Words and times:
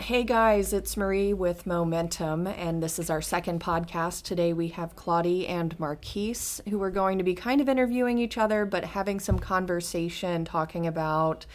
Hey 0.00 0.24
guys, 0.24 0.72
it's 0.72 0.96
Marie 0.96 1.32
with 1.32 1.64
Momentum, 1.64 2.48
and 2.48 2.82
this 2.82 2.98
is 2.98 3.08
our 3.08 3.22
second 3.22 3.60
podcast. 3.60 4.24
Today 4.24 4.52
we 4.52 4.68
have 4.68 4.96
Klodi 4.96 5.48
and 5.48 5.78
Marquis, 5.78 6.60
who 6.68 6.82
are 6.82 6.90
going 6.90 7.18
to 7.18 7.24
be 7.24 7.34
kind 7.34 7.60
of 7.60 7.68
interviewing 7.68 8.18
each 8.18 8.36
other, 8.36 8.64
but 8.64 8.84
having 8.84 9.20
some 9.20 9.38
conversation 9.38 10.44
talking 10.44 10.88
about 10.88 11.46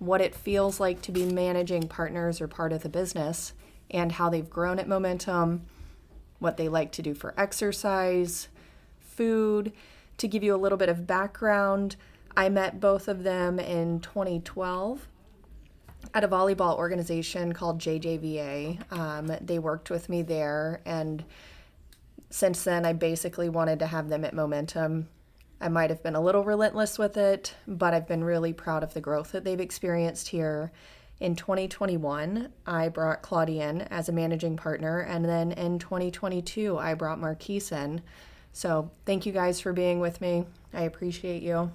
what 0.00 0.20
it 0.20 0.34
feels 0.34 0.78
like 0.80 1.00
to 1.02 1.12
be 1.12 1.24
managing 1.24 1.88
partners 1.88 2.42
or 2.42 2.48
part 2.48 2.74
of 2.74 2.82
the 2.82 2.90
business, 2.90 3.54
and 3.90 4.12
how 4.12 4.28
they've 4.28 4.50
grown 4.50 4.78
at 4.78 4.88
Momentum, 4.88 5.62
what 6.40 6.58
they 6.58 6.68
like 6.68 6.92
to 6.92 7.02
do 7.02 7.14
for 7.14 7.32
exercise, 7.38 8.48
food. 9.00 9.72
To 10.18 10.28
give 10.28 10.42
you 10.42 10.54
a 10.54 10.56
little 10.56 10.78
bit 10.78 10.90
of 10.90 11.06
background, 11.06 11.96
I 12.36 12.50
met 12.50 12.80
both 12.80 13.08
of 13.08 13.22
them 13.22 13.58
in 13.58 14.00
2012 14.00 15.08
at 16.14 16.24
a 16.24 16.28
volleyball 16.28 16.76
organization 16.76 17.52
called 17.52 17.78
JJVA. 17.78 18.92
Um, 18.92 19.32
they 19.40 19.58
worked 19.58 19.90
with 19.90 20.08
me 20.08 20.22
there, 20.22 20.80
and 20.84 21.24
since 22.30 22.64
then, 22.64 22.84
I 22.84 22.92
basically 22.92 23.48
wanted 23.48 23.78
to 23.80 23.86
have 23.86 24.08
them 24.08 24.24
at 24.24 24.34
Momentum. 24.34 25.08
I 25.60 25.68
might 25.68 25.90
have 25.90 26.02
been 26.02 26.14
a 26.14 26.20
little 26.20 26.44
relentless 26.44 26.98
with 26.98 27.16
it, 27.16 27.54
but 27.66 27.92
I've 27.92 28.06
been 28.06 28.22
really 28.22 28.52
proud 28.52 28.82
of 28.82 28.94
the 28.94 29.00
growth 29.00 29.32
that 29.32 29.44
they've 29.44 29.58
experienced 29.58 30.28
here. 30.28 30.70
In 31.20 31.34
2021, 31.34 32.52
I 32.64 32.88
brought 32.88 33.22
Klodi 33.22 33.56
in 33.56 33.82
as 33.82 34.08
a 34.08 34.12
managing 34.12 34.56
partner, 34.56 35.00
and 35.00 35.24
then 35.24 35.50
in 35.52 35.80
2022, 35.80 36.78
I 36.78 36.94
brought 36.94 37.18
Marquis 37.18 37.62
in. 37.72 38.02
So, 38.52 38.90
thank 39.04 39.26
you 39.26 39.32
guys 39.32 39.60
for 39.60 39.72
being 39.72 39.98
with 39.98 40.20
me. 40.20 40.44
I 40.72 40.82
appreciate 40.82 41.42
you. 41.42 41.72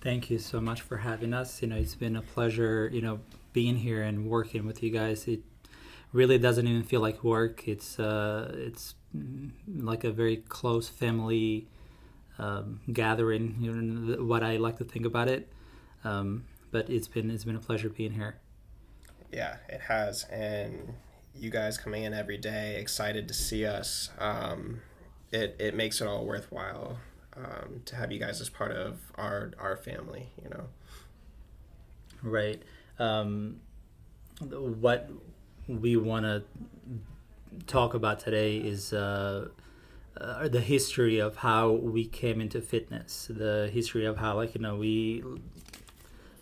Thank 0.00 0.30
you 0.30 0.38
so 0.38 0.60
much 0.60 0.80
for 0.80 0.98
having 0.98 1.34
us. 1.34 1.60
You 1.60 1.68
know, 1.68 1.76
it's 1.76 1.96
been 1.96 2.14
a 2.16 2.22
pleasure, 2.22 2.88
you 2.92 3.02
know, 3.02 3.20
being 3.52 3.76
here 3.76 4.02
and 4.02 4.26
working 4.26 4.64
with 4.64 4.82
you 4.82 4.90
guys. 4.90 5.26
It 5.26 5.40
really 6.12 6.38
doesn't 6.38 6.66
even 6.66 6.84
feel 6.84 7.00
like 7.00 7.24
work. 7.24 7.66
It's 7.66 7.98
uh, 7.98 8.52
it's 8.54 8.94
like 9.66 10.04
a 10.04 10.12
very 10.12 10.36
close 10.36 10.88
family 10.88 11.66
um, 12.38 12.80
gathering. 12.92 13.56
You 13.60 13.72
know, 13.72 14.22
what 14.24 14.44
I 14.44 14.56
like 14.56 14.78
to 14.78 14.84
think 14.84 15.04
about 15.04 15.28
it. 15.28 15.48
Um, 16.04 16.44
but 16.70 16.88
it's 16.88 17.08
been 17.08 17.30
it's 17.30 17.44
been 17.44 17.56
a 17.56 17.60
pleasure 17.60 17.88
being 17.88 18.12
here. 18.12 18.36
Yeah, 19.32 19.56
it 19.68 19.80
has, 19.82 20.24
and 20.24 20.94
you 21.34 21.50
guys 21.50 21.76
coming 21.76 22.04
in 22.04 22.14
every 22.14 22.38
day, 22.38 22.76
excited 22.80 23.28
to 23.28 23.34
see 23.34 23.66
us. 23.66 24.10
Um, 24.18 24.80
it 25.32 25.56
it 25.58 25.74
makes 25.74 26.00
it 26.00 26.06
all 26.06 26.24
worthwhile 26.24 26.98
um, 27.38 27.82
to 27.84 27.96
have 27.96 28.10
you 28.12 28.18
guys 28.18 28.40
as 28.40 28.48
part 28.48 28.72
of 28.72 28.98
our 29.16 29.52
our 29.58 29.76
family. 29.76 30.30
You 30.42 30.50
know. 30.50 30.64
Right. 32.22 32.62
Um, 32.98 33.60
what 34.40 35.10
we 35.68 35.96
want 35.96 36.24
to 36.24 36.42
talk 37.66 37.94
about 37.94 38.20
today 38.20 38.56
is 38.56 38.92
uh, 38.92 39.48
uh, 40.20 40.48
the 40.48 40.60
history 40.60 41.18
of 41.18 41.36
how 41.36 41.70
we 41.70 42.06
came 42.06 42.40
into 42.40 42.60
fitness, 42.60 43.30
the 43.30 43.70
history 43.72 44.04
of 44.04 44.16
how, 44.16 44.36
like 44.36 44.54
you 44.54 44.60
know, 44.60 44.76
we 44.76 45.22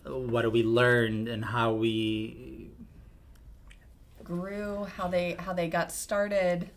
what 0.04 0.50
we 0.52 0.62
learned 0.62 1.28
and 1.28 1.44
how 1.44 1.72
we 1.72 2.70
grew, 4.22 4.84
how 4.96 5.08
they 5.08 5.34
how 5.38 5.52
they 5.52 5.68
got 5.68 5.92
started, 5.92 6.70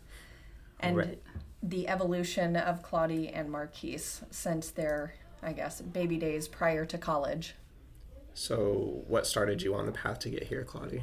and 0.80 0.96
right 0.96 1.22
the 1.62 1.88
evolution 1.88 2.56
of 2.56 2.82
Klodi 2.82 3.30
and 3.32 3.50
Marquis 3.50 4.00
since 4.30 4.70
their, 4.70 5.14
I 5.42 5.52
guess, 5.52 5.80
baby 5.80 6.16
days 6.16 6.48
prior 6.48 6.84
to 6.86 6.98
college. 6.98 7.54
So, 8.34 9.02
what 9.08 9.26
started 9.26 9.62
you 9.62 9.74
on 9.74 9.86
the 9.86 9.92
path 9.92 10.20
to 10.20 10.30
get 10.30 10.44
here, 10.44 10.64
Klodi? 10.64 11.02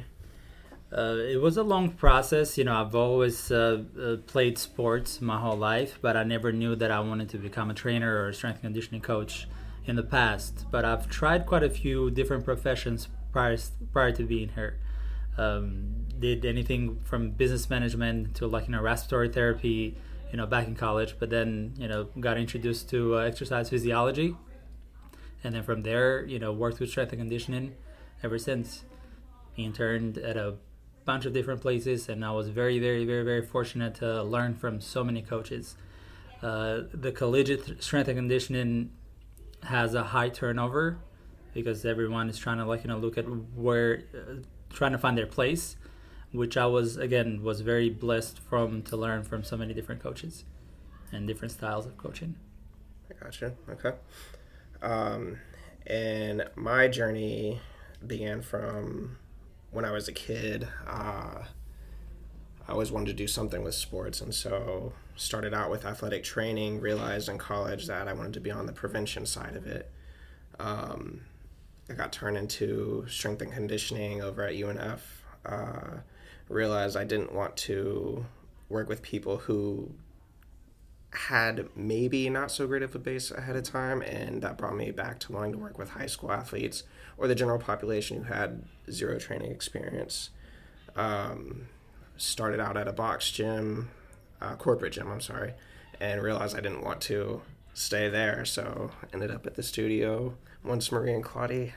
Uh, 0.90 1.16
it 1.18 1.40
was 1.40 1.56
a 1.56 1.62
long 1.62 1.90
process. 1.90 2.56
You 2.56 2.64
know, 2.64 2.74
I've 2.74 2.94
always 2.94 3.52
uh, 3.52 3.82
uh, 4.00 4.16
played 4.26 4.56
sports 4.56 5.20
my 5.20 5.38
whole 5.38 5.56
life, 5.56 5.98
but 6.00 6.16
I 6.16 6.22
never 6.24 6.50
knew 6.50 6.74
that 6.76 6.90
I 6.90 7.00
wanted 7.00 7.28
to 7.30 7.38
become 7.38 7.70
a 7.70 7.74
trainer 7.74 8.22
or 8.22 8.28
a 8.28 8.34
strength 8.34 8.56
and 8.56 8.62
conditioning 8.62 9.02
coach 9.02 9.46
in 9.84 9.96
the 9.96 10.02
past. 10.02 10.64
But 10.70 10.84
I've 10.84 11.08
tried 11.08 11.44
quite 11.44 11.62
a 11.62 11.70
few 11.70 12.10
different 12.10 12.44
professions 12.44 13.08
prior 13.32 13.58
prior 13.92 14.12
to 14.12 14.22
being 14.24 14.50
here. 14.54 14.78
Um, 15.36 16.06
did 16.18 16.44
anything 16.44 17.00
from 17.04 17.30
business 17.30 17.68
management 17.70 18.34
to 18.36 18.46
like 18.46 18.66
you 18.66 18.72
know 18.72 18.80
respiratory 18.80 19.28
therapy, 19.28 19.96
you 20.30 20.36
know, 20.36 20.46
back 20.46 20.66
in 20.66 20.74
college, 20.74 21.16
but 21.18 21.30
then, 21.30 21.74
you 21.76 21.88
know, 21.88 22.04
got 22.20 22.36
introduced 22.36 22.88
to 22.90 23.16
uh, 23.16 23.20
exercise 23.20 23.70
physiology. 23.70 24.36
And 25.42 25.54
then 25.54 25.62
from 25.62 25.82
there, 25.82 26.24
you 26.24 26.38
know, 26.38 26.52
worked 26.52 26.80
with 26.80 26.90
strength 26.90 27.12
and 27.12 27.20
conditioning 27.20 27.74
ever 28.22 28.38
since. 28.38 28.84
Interned 29.56 30.18
at 30.18 30.36
a 30.36 30.54
bunch 31.04 31.24
of 31.24 31.32
different 31.32 31.60
places, 31.60 32.08
and 32.08 32.24
I 32.24 32.30
was 32.30 32.48
very, 32.48 32.78
very, 32.78 33.04
very, 33.04 33.24
very 33.24 33.42
fortunate 33.42 33.96
to 33.96 34.22
learn 34.22 34.54
from 34.54 34.80
so 34.80 35.02
many 35.02 35.22
coaches. 35.22 35.74
Uh, 36.42 36.82
the 36.94 37.10
collegiate 37.10 37.82
strength 37.82 38.08
and 38.08 38.16
conditioning 38.16 38.92
has 39.64 39.94
a 39.94 40.04
high 40.04 40.28
turnover 40.28 40.98
because 41.54 41.84
everyone 41.84 42.28
is 42.28 42.38
trying 42.38 42.58
to 42.58 42.64
like 42.64 42.84
you 42.84 42.88
know 42.88 42.98
look 42.98 43.18
at 43.18 43.24
where 43.56 44.04
uh, 44.14 44.34
trying 44.70 44.92
to 44.92 44.98
find 44.98 45.18
their 45.18 45.26
place 45.26 45.76
which 46.32 46.56
I 46.56 46.66
was 46.66 46.96
again 46.96 47.42
was 47.42 47.60
very 47.60 47.88
blessed 47.90 48.38
from 48.38 48.82
to 48.82 48.96
learn 48.96 49.22
from 49.22 49.42
so 49.44 49.56
many 49.56 49.74
different 49.74 50.02
coaches 50.02 50.44
and 51.12 51.26
different 51.26 51.52
styles 51.52 51.86
of 51.86 51.96
coaching. 51.96 52.34
I 53.10 53.24
gotcha. 53.24 53.54
Okay. 53.70 53.92
Um, 54.82 55.38
and 55.86 56.44
my 56.54 56.88
journey 56.88 57.60
began 58.06 58.42
from 58.42 59.16
when 59.70 59.84
I 59.84 59.90
was 59.90 60.08
a 60.08 60.12
kid. 60.12 60.68
Uh, 60.86 61.44
I 62.66 62.72
always 62.72 62.92
wanted 62.92 63.06
to 63.06 63.14
do 63.14 63.26
something 63.26 63.64
with 63.64 63.74
sports, 63.74 64.20
and 64.20 64.34
so 64.34 64.92
started 65.16 65.54
out 65.54 65.70
with 65.70 65.86
athletic 65.86 66.22
training. 66.22 66.80
Realized 66.80 67.28
in 67.30 67.38
college 67.38 67.86
that 67.86 68.06
I 68.06 68.12
wanted 68.12 68.34
to 68.34 68.40
be 68.40 68.50
on 68.50 68.66
the 68.66 68.72
prevention 68.72 69.24
side 69.24 69.56
of 69.56 69.66
it. 69.66 69.90
Um, 70.60 71.22
I 71.88 71.94
got 71.94 72.12
turned 72.12 72.36
into 72.36 73.06
strength 73.08 73.40
and 73.40 73.50
conditioning 73.50 74.20
over 74.20 74.42
at 74.42 74.54
UNF. 74.54 75.00
Uh, 75.46 76.00
realized 76.48 76.96
I 76.96 77.04
didn't 77.04 77.32
want 77.32 77.56
to 77.58 78.24
work 78.68 78.88
with 78.88 79.02
people 79.02 79.38
who 79.38 79.92
had 81.10 81.68
maybe 81.74 82.28
not 82.28 82.50
so 82.50 82.66
great 82.66 82.82
of 82.82 82.94
a 82.94 82.98
base 82.98 83.30
ahead 83.30 83.56
of 83.56 83.62
time, 83.62 84.02
and 84.02 84.42
that 84.42 84.58
brought 84.58 84.76
me 84.76 84.90
back 84.90 85.18
to 85.20 85.32
wanting 85.32 85.52
to 85.52 85.58
work 85.58 85.78
with 85.78 85.90
high 85.90 86.06
school 86.06 86.30
athletes 86.30 86.84
or 87.16 87.26
the 87.26 87.34
general 87.34 87.58
population 87.58 88.24
who 88.24 88.32
had 88.32 88.62
zero 88.90 89.18
training 89.18 89.50
experience. 89.50 90.30
Um, 90.96 91.68
started 92.16 92.60
out 92.60 92.76
at 92.76 92.88
a 92.88 92.92
box 92.92 93.30
gym, 93.30 93.90
uh, 94.40 94.56
corporate 94.56 94.92
gym, 94.92 95.08
I'm 95.08 95.20
sorry, 95.20 95.54
and 96.00 96.22
realized 96.22 96.56
I 96.56 96.60
didn't 96.60 96.84
want 96.84 97.00
to 97.02 97.40
stay 97.72 98.08
there, 98.08 98.44
so 98.44 98.90
ended 99.12 99.30
up 99.30 99.46
at 99.46 99.54
the 99.54 99.62
studio 99.62 100.34
once 100.64 100.90
Marie 100.90 101.14
and 101.14 101.24
Klodi 101.24 101.72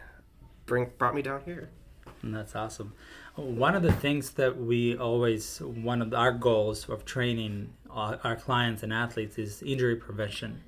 bring 0.66 0.92
brought 0.98 1.16
me 1.16 1.22
down 1.22 1.42
here. 1.46 1.70
And 2.22 2.36
that's 2.36 2.56
awesome. 2.56 2.94
One 3.36 3.76
of 3.76 3.84
the 3.84 3.94
things 3.94 4.32
that 4.32 4.60
we 4.60 4.98
always, 4.98 5.60
one 5.62 6.02
of 6.02 6.14
our 6.14 6.32
goals 6.32 6.90
of 6.90 7.06
training 7.06 7.74
our, 7.90 8.36
clients 8.36 8.84
and 8.84 8.94
athletes 8.94 9.38
is 9.38 9.62
injury 9.64 9.96
prevention. 9.96 10.64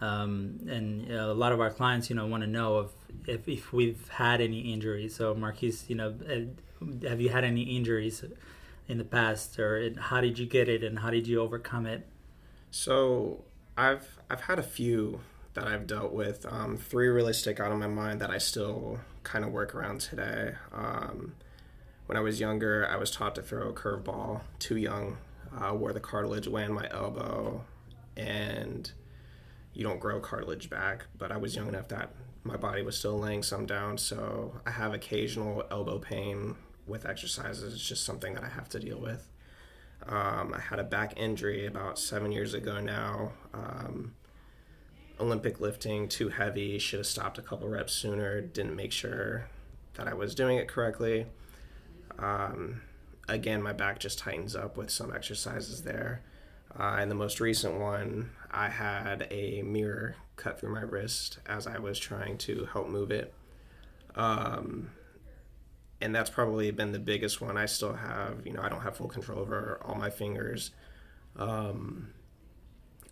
Um, 0.00 0.60
and 0.68 1.10
a 1.10 1.32
lot 1.32 1.52
of 1.52 1.60
our 1.60 1.70
clients, 1.70 2.10
you 2.10 2.16
know, 2.16 2.26
want 2.26 2.42
to 2.42 2.48
know 2.48 2.80
if, 2.80 2.90
if, 3.28 3.48
if 3.48 3.72
we've 3.72 4.08
had 4.08 4.40
any 4.40 4.72
injuries. 4.72 5.14
So, 5.14 5.34
Marquis, 5.34 5.78
you 5.88 5.94
know, 5.94 6.14
uh, 6.28 7.08
have 7.08 7.20
you 7.20 7.30
had 7.30 7.44
any 7.44 7.62
injuries 7.62 8.24
in 8.88 8.98
the 8.98 9.04
past, 9.04 9.58
or 9.58 9.90
how 9.98 10.20
did 10.20 10.38
you 10.38 10.46
get 10.46 10.68
it, 10.68 10.82
and 10.82 10.98
how 10.98 11.10
did 11.10 11.26
you 11.26 11.40
overcome 11.40 11.86
it? 11.86 12.06
So, 12.70 13.44
I've 13.78 14.18
I've 14.28 14.42
had 14.42 14.58
a 14.58 14.62
few 14.62 15.20
that 15.54 15.66
I've 15.66 15.86
dealt 15.86 16.12
with. 16.12 16.44
Um, 16.50 16.76
three 16.76 17.08
really 17.08 17.32
stick 17.32 17.60
out 17.60 17.72
in 17.72 17.78
my 17.78 17.86
mind 17.86 18.20
that 18.20 18.30
I 18.30 18.38
still 18.38 18.98
kind 19.22 19.44
of 19.44 19.52
work 19.52 19.74
around 19.74 20.00
today. 20.00 20.54
Um, 20.72 21.34
when 22.06 22.18
I 22.18 22.20
was 22.20 22.40
younger, 22.40 22.86
I 22.88 22.96
was 22.96 23.10
taught 23.10 23.34
to 23.36 23.42
throw 23.42 23.68
a 23.68 23.72
curveball 23.72 24.42
too 24.58 24.76
young, 24.76 25.16
uh, 25.56 25.72
where 25.72 25.92
the 25.92 26.00
cartilage 26.00 26.46
in 26.46 26.72
my 26.72 26.88
elbow, 26.90 27.64
and 28.16 28.90
you 29.72 29.82
don't 29.82 30.00
grow 30.00 30.20
cartilage 30.20 30.68
back. 30.68 31.06
But 31.18 31.32
I 31.32 31.36
was 31.36 31.56
young 31.56 31.68
enough 31.68 31.88
that 31.88 32.10
my 32.44 32.56
body 32.56 32.82
was 32.82 32.98
still 32.98 33.18
laying 33.18 33.42
some 33.42 33.66
down, 33.66 33.96
so 33.96 34.60
I 34.66 34.70
have 34.70 34.92
occasional 34.92 35.64
elbow 35.70 35.98
pain 35.98 36.56
with 36.86 37.06
exercises. 37.06 37.72
It's 37.72 37.88
just 37.88 38.04
something 38.04 38.34
that 38.34 38.44
I 38.44 38.48
have 38.48 38.68
to 38.70 38.78
deal 38.78 38.98
with. 38.98 39.26
Um, 40.06 40.52
I 40.54 40.60
had 40.60 40.78
a 40.78 40.84
back 40.84 41.14
injury 41.16 41.66
about 41.66 41.98
seven 41.98 42.30
years 42.30 42.52
ago 42.52 42.80
now. 42.80 43.32
Um, 43.54 44.14
Olympic 45.18 45.60
lifting 45.60 46.08
too 46.08 46.28
heavy, 46.28 46.78
should 46.78 46.98
have 46.98 47.06
stopped 47.06 47.38
a 47.38 47.42
couple 47.42 47.68
reps 47.68 47.94
sooner, 47.94 48.40
didn't 48.40 48.76
make 48.76 48.92
sure 48.92 49.48
that 49.94 50.08
I 50.08 50.12
was 50.12 50.34
doing 50.34 50.58
it 50.58 50.68
correctly. 50.68 51.26
Um, 52.18 52.82
again, 53.28 53.62
my 53.62 53.72
back 53.72 53.98
just 53.98 54.18
tightens 54.18 54.54
up 54.54 54.76
with 54.76 54.90
some 54.90 55.12
exercises 55.14 55.82
there. 55.82 56.22
Uh, 56.78 56.96
and 56.98 57.10
the 57.10 57.14
most 57.14 57.40
recent 57.40 57.78
one, 57.78 58.30
I 58.50 58.68
had 58.68 59.28
a 59.30 59.62
mirror 59.62 60.16
cut 60.36 60.58
through 60.58 60.74
my 60.74 60.80
wrist 60.80 61.38
as 61.46 61.66
I 61.66 61.78
was 61.78 61.98
trying 61.98 62.38
to 62.38 62.66
help 62.72 62.88
move 62.88 63.10
it. 63.10 63.32
Um, 64.16 64.90
and 66.00 66.14
that's 66.14 66.30
probably 66.30 66.70
been 66.70 66.92
the 66.92 66.98
biggest 66.98 67.40
one. 67.40 67.56
I 67.56 67.66
still 67.66 67.94
have, 67.94 68.44
you 68.44 68.52
know, 68.52 68.62
I 68.62 68.68
don't 68.68 68.80
have 68.80 68.96
full 68.96 69.08
control 69.08 69.38
over 69.38 69.80
all 69.84 69.94
my 69.94 70.10
fingers. 70.10 70.72
Um, 71.36 72.10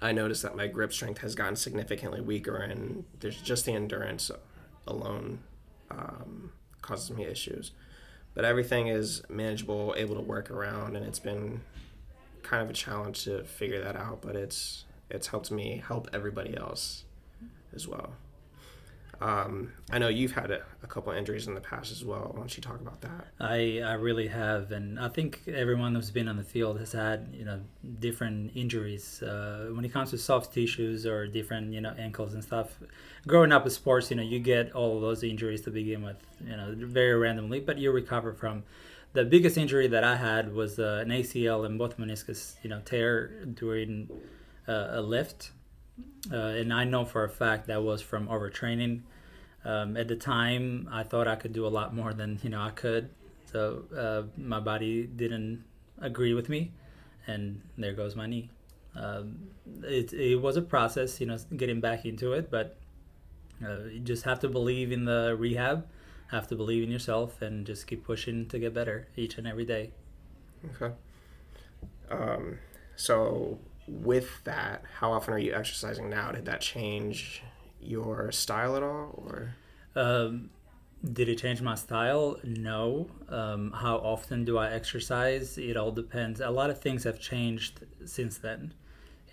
I 0.00 0.12
noticed 0.12 0.42
that 0.42 0.56
my 0.56 0.66
grip 0.66 0.92
strength 0.92 1.20
has 1.20 1.34
gotten 1.36 1.54
significantly 1.54 2.20
weaker, 2.20 2.56
and 2.56 3.04
there's 3.20 3.40
just 3.40 3.64
the 3.64 3.72
endurance 3.72 4.30
alone 4.86 5.40
um, 5.90 6.52
causes 6.82 7.16
me 7.16 7.24
issues. 7.24 7.70
But 8.34 8.44
everything 8.44 8.88
is 8.88 9.22
manageable, 9.28 9.94
able 9.96 10.14
to 10.14 10.22
work 10.22 10.50
around, 10.50 10.96
and 10.96 11.04
it's 11.04 11.18
been 11.18 11.60
kind 12.42 12.62
of 12.62 12.70
a 12.70 12.72
challenge 12.72 13.24
to 13.24 13.44
figure 13.44 13.82
that 13.82 13.96
out. 13.96 14.22
But 14.22 14.36
it's 14.36 14.84
it's 15.10 15.26
helped 15.28 15.50
me 15.50 15.82
help 15.86 16.08
everybody 16.12 16.56
else 16.56 17.04
as 17.74 17.86
well. 17.86 18.14
Um, 19.22 19.72
I 19.92 19.98
know 19.98 20.08
you've 20.08 20.32
had 20.32 20.50
a, 20.50 20.62
a 20.82 20.88
couple 20.88 21.12
injuries 21.12 21.46
in 21.46 21.54
the 21.54 21.60
past 21.60 21.92
as 21.92 22.04
well. 22.04 22.30
Why 22.32 22.40
don't 22.40 22.56
you 22.56 22.60
talk 22.60 22.80
about 22.80 23.00
that? 23.02 23.28
I, 23.38 23.80
I 23.84 23.92
really 23.92 24.26
have, 24.26 24.72
and 24.72 24.98
I 24.98 25.08
think 25.08 25.42
everyone 25.46 25.94
who's 25.94 26.10
been 26.10 26.26
on 26.26 26.36
the 26.36 26.42
field 26.42 26.80
has 26.80 26.90
had 26.90 27.28
you 27.32 27.44
know 27.44 27.60
different 28.00 28.50
injuries 28.56 29.22
uh, 29.22 29.70
when 29.72 29.84
it 29.84 29.92
comes 29.92 30.10
to 30.10 30.18
soft 30.18 30.52
tissues 30.52 31.06
or 31.06 31.28
different 31.28 31.72
you 31.72 31.80
know 31.80 31.94
ankles 31.96 32.34
and 32.34 32.42
stuff. 32.42 32.80
Growing 33.24 33.52
up 33.52 33.62
with 33.62 33.72
sports, 33.72 34.10
you 34.10 34.16
know 34.16 34.24
you 34.24 34.40
get 34.40 34.72
all 34.72 35.00
those 35.00 35.22
injuries 35.22 35.60
to 35.62 35.70
begin 35.70 36.02
with, 36.02 36.16
you 36.44 36.56
know 36.56 36.74
very 36.76 37.14
randomly, 37.14 37.60
but 37.60 37.78
you 37.78 37.92
recover 37.92 38.32
from. 38.32 38.64
The 39.12 39.24
biggest 39.26 39.58
injury 39.58 39.88
that 39.88 40.04
I 40.04 40.16
had 40.16 40.54
was 40.54 40.78
uh, 40.78 41.02
an 41.04 41.10
ACL 41.10 41.66
and 41.66 41.78
both 41.78 41.98
meniscus, 41.98 42.54
you 42.62 42.70
know, 42.70 42.80
tear 42.82 43.44
during 43.44 44.08
uh, 44.66 44.86
a 44.92 45.02
lift, 45.02 45.50
uh, 46.32 46.36
and 46.36 46.72
I 46.72 46.84
know 46.84 47.04
for 47.04 47.22
a 47.22 47.28
fact 47.28 47.66
that 47.66 47.82
was 47.82 48.00
from 48.00 48.26
overtraining 48.28 49.02
um, 49.64 49.96
at 49.96 50.08
the 50.08 50.16
time, 50.16 50.88
I 50.90 51.02
thought 51.02 51.28
I 51.28 51.36
could 51.36 51.52
do 51.52 51.66
a 51.66 51.68
lot 51.68 51.94
more 51.94 52.12
than 52.12 52.38
you 52.42 52.50
know 52.50 52.60
I 52.60 52.70
could. 52.70 53.10
So 53.50 53.84
uh, 53.96 54.40
my 54.40 54.60
body 54.60 55.04
didn't 55.04 55.64
agree 56.00 56.34
with 56.34 56.48
me, 56.48 56.72
and 57.26 57.60
there 57.76 57.92
goes 57.92 58.16
my 58.16 58.26
knee. 58.26 58.50
Um, 58.94 59.50
it 59.82 60.12
it 60.12 60.36
was 60.36 60.56
a 60.56 60.62
process, 60.62 61.20
you 61.20 61.26
know, 61.26 61.38
getting 61.56 61.80
back 61.80 62.04
into 62.04 62.32
it, 62.32 62.50
but 62.50 62.76
uh, 63.64 63.84
you 63.84 64.00
just 64.00 64.24
have 64.24 64.40
to 64.40 64.48
believe 64.48 64.90
in 64.90 65.04
the 65.04 65.36
rehab, 65.38 65.86
have 66.30 66.48
to 66.48 66.56
believe 66.56 66.82
in 66.82 66.90
yourself, 66.90 67.40
and 67.40 67.66
just 67.66 67.86
keep 67.86 68.04
pushing 68.04 68.48
to 68.48 68.58
get 68.58 68.74
better 68.74 69.08
each 69.16 69.38
and 69.38 69.46
every 69.46 69.64
day. 69.64 69.92
Okay. 70.74 70.94
Um, 72.10 72.58
so 72.96 73.58
with 73.86 74.42
that, 74.44 74.82
how 74.98 75.12
often 75.12 75.34
are 75.34 75.38
you 75.38 75.54
exercising 75.54 76.10
now? 76.10 76.32
Did 76.32 76.44
that 76.46 76.60
change 76.60 77.42
your 77.82 78.32
style 78.32 78.76
at 78.76 78.82
all, 78.82 79.24
or? 79.26 79.54
Um, 79.94 80.50
did 81.04 81.28
it 81.28 81.38
change 81.38 81.60
my 81.60 81.74
style? 81.74 82.38
No. 82.44 83.08
Um, 83.28 83.72
how 83.72 83.96
often 83.96 84.44
do 84.44 84.58
I 84.58 84.70
exercise? 84.70 85.58
It 85.58 85.76
all 85.76 85.90
depends. 85.90 86.40
A 86.40 86.50
lot 86.50 86.70
of 86.70 86.80
things 86.80 87.04
have 87.04 87.18
changed 87.18 87.80
since 88.04 88.38
then. 88.38 88.74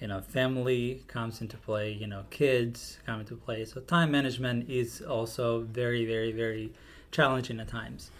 You 0.01 0.07
know, 0.07 0.21
family 0.21 1.03
comes 1.07 1.41
into 1.41 1.57
play. 1.57 1.91
You 1.91 2.07
know, 2.07 2.23
kids 2.29 2.97
come 3.05 3.19
into 3.19 3.35
play. 3.35 3.65
So 3.65 3.81
time 3.81 4.11
management 4.11 4.69
is 4.69 5.01
also 5.01 5.61
very, 5.61 6.05
very, 6.05 6.31
very 6.31 6.73
challenging 7.11 7.59
at 7.59 7.67
times. 7.67 8.11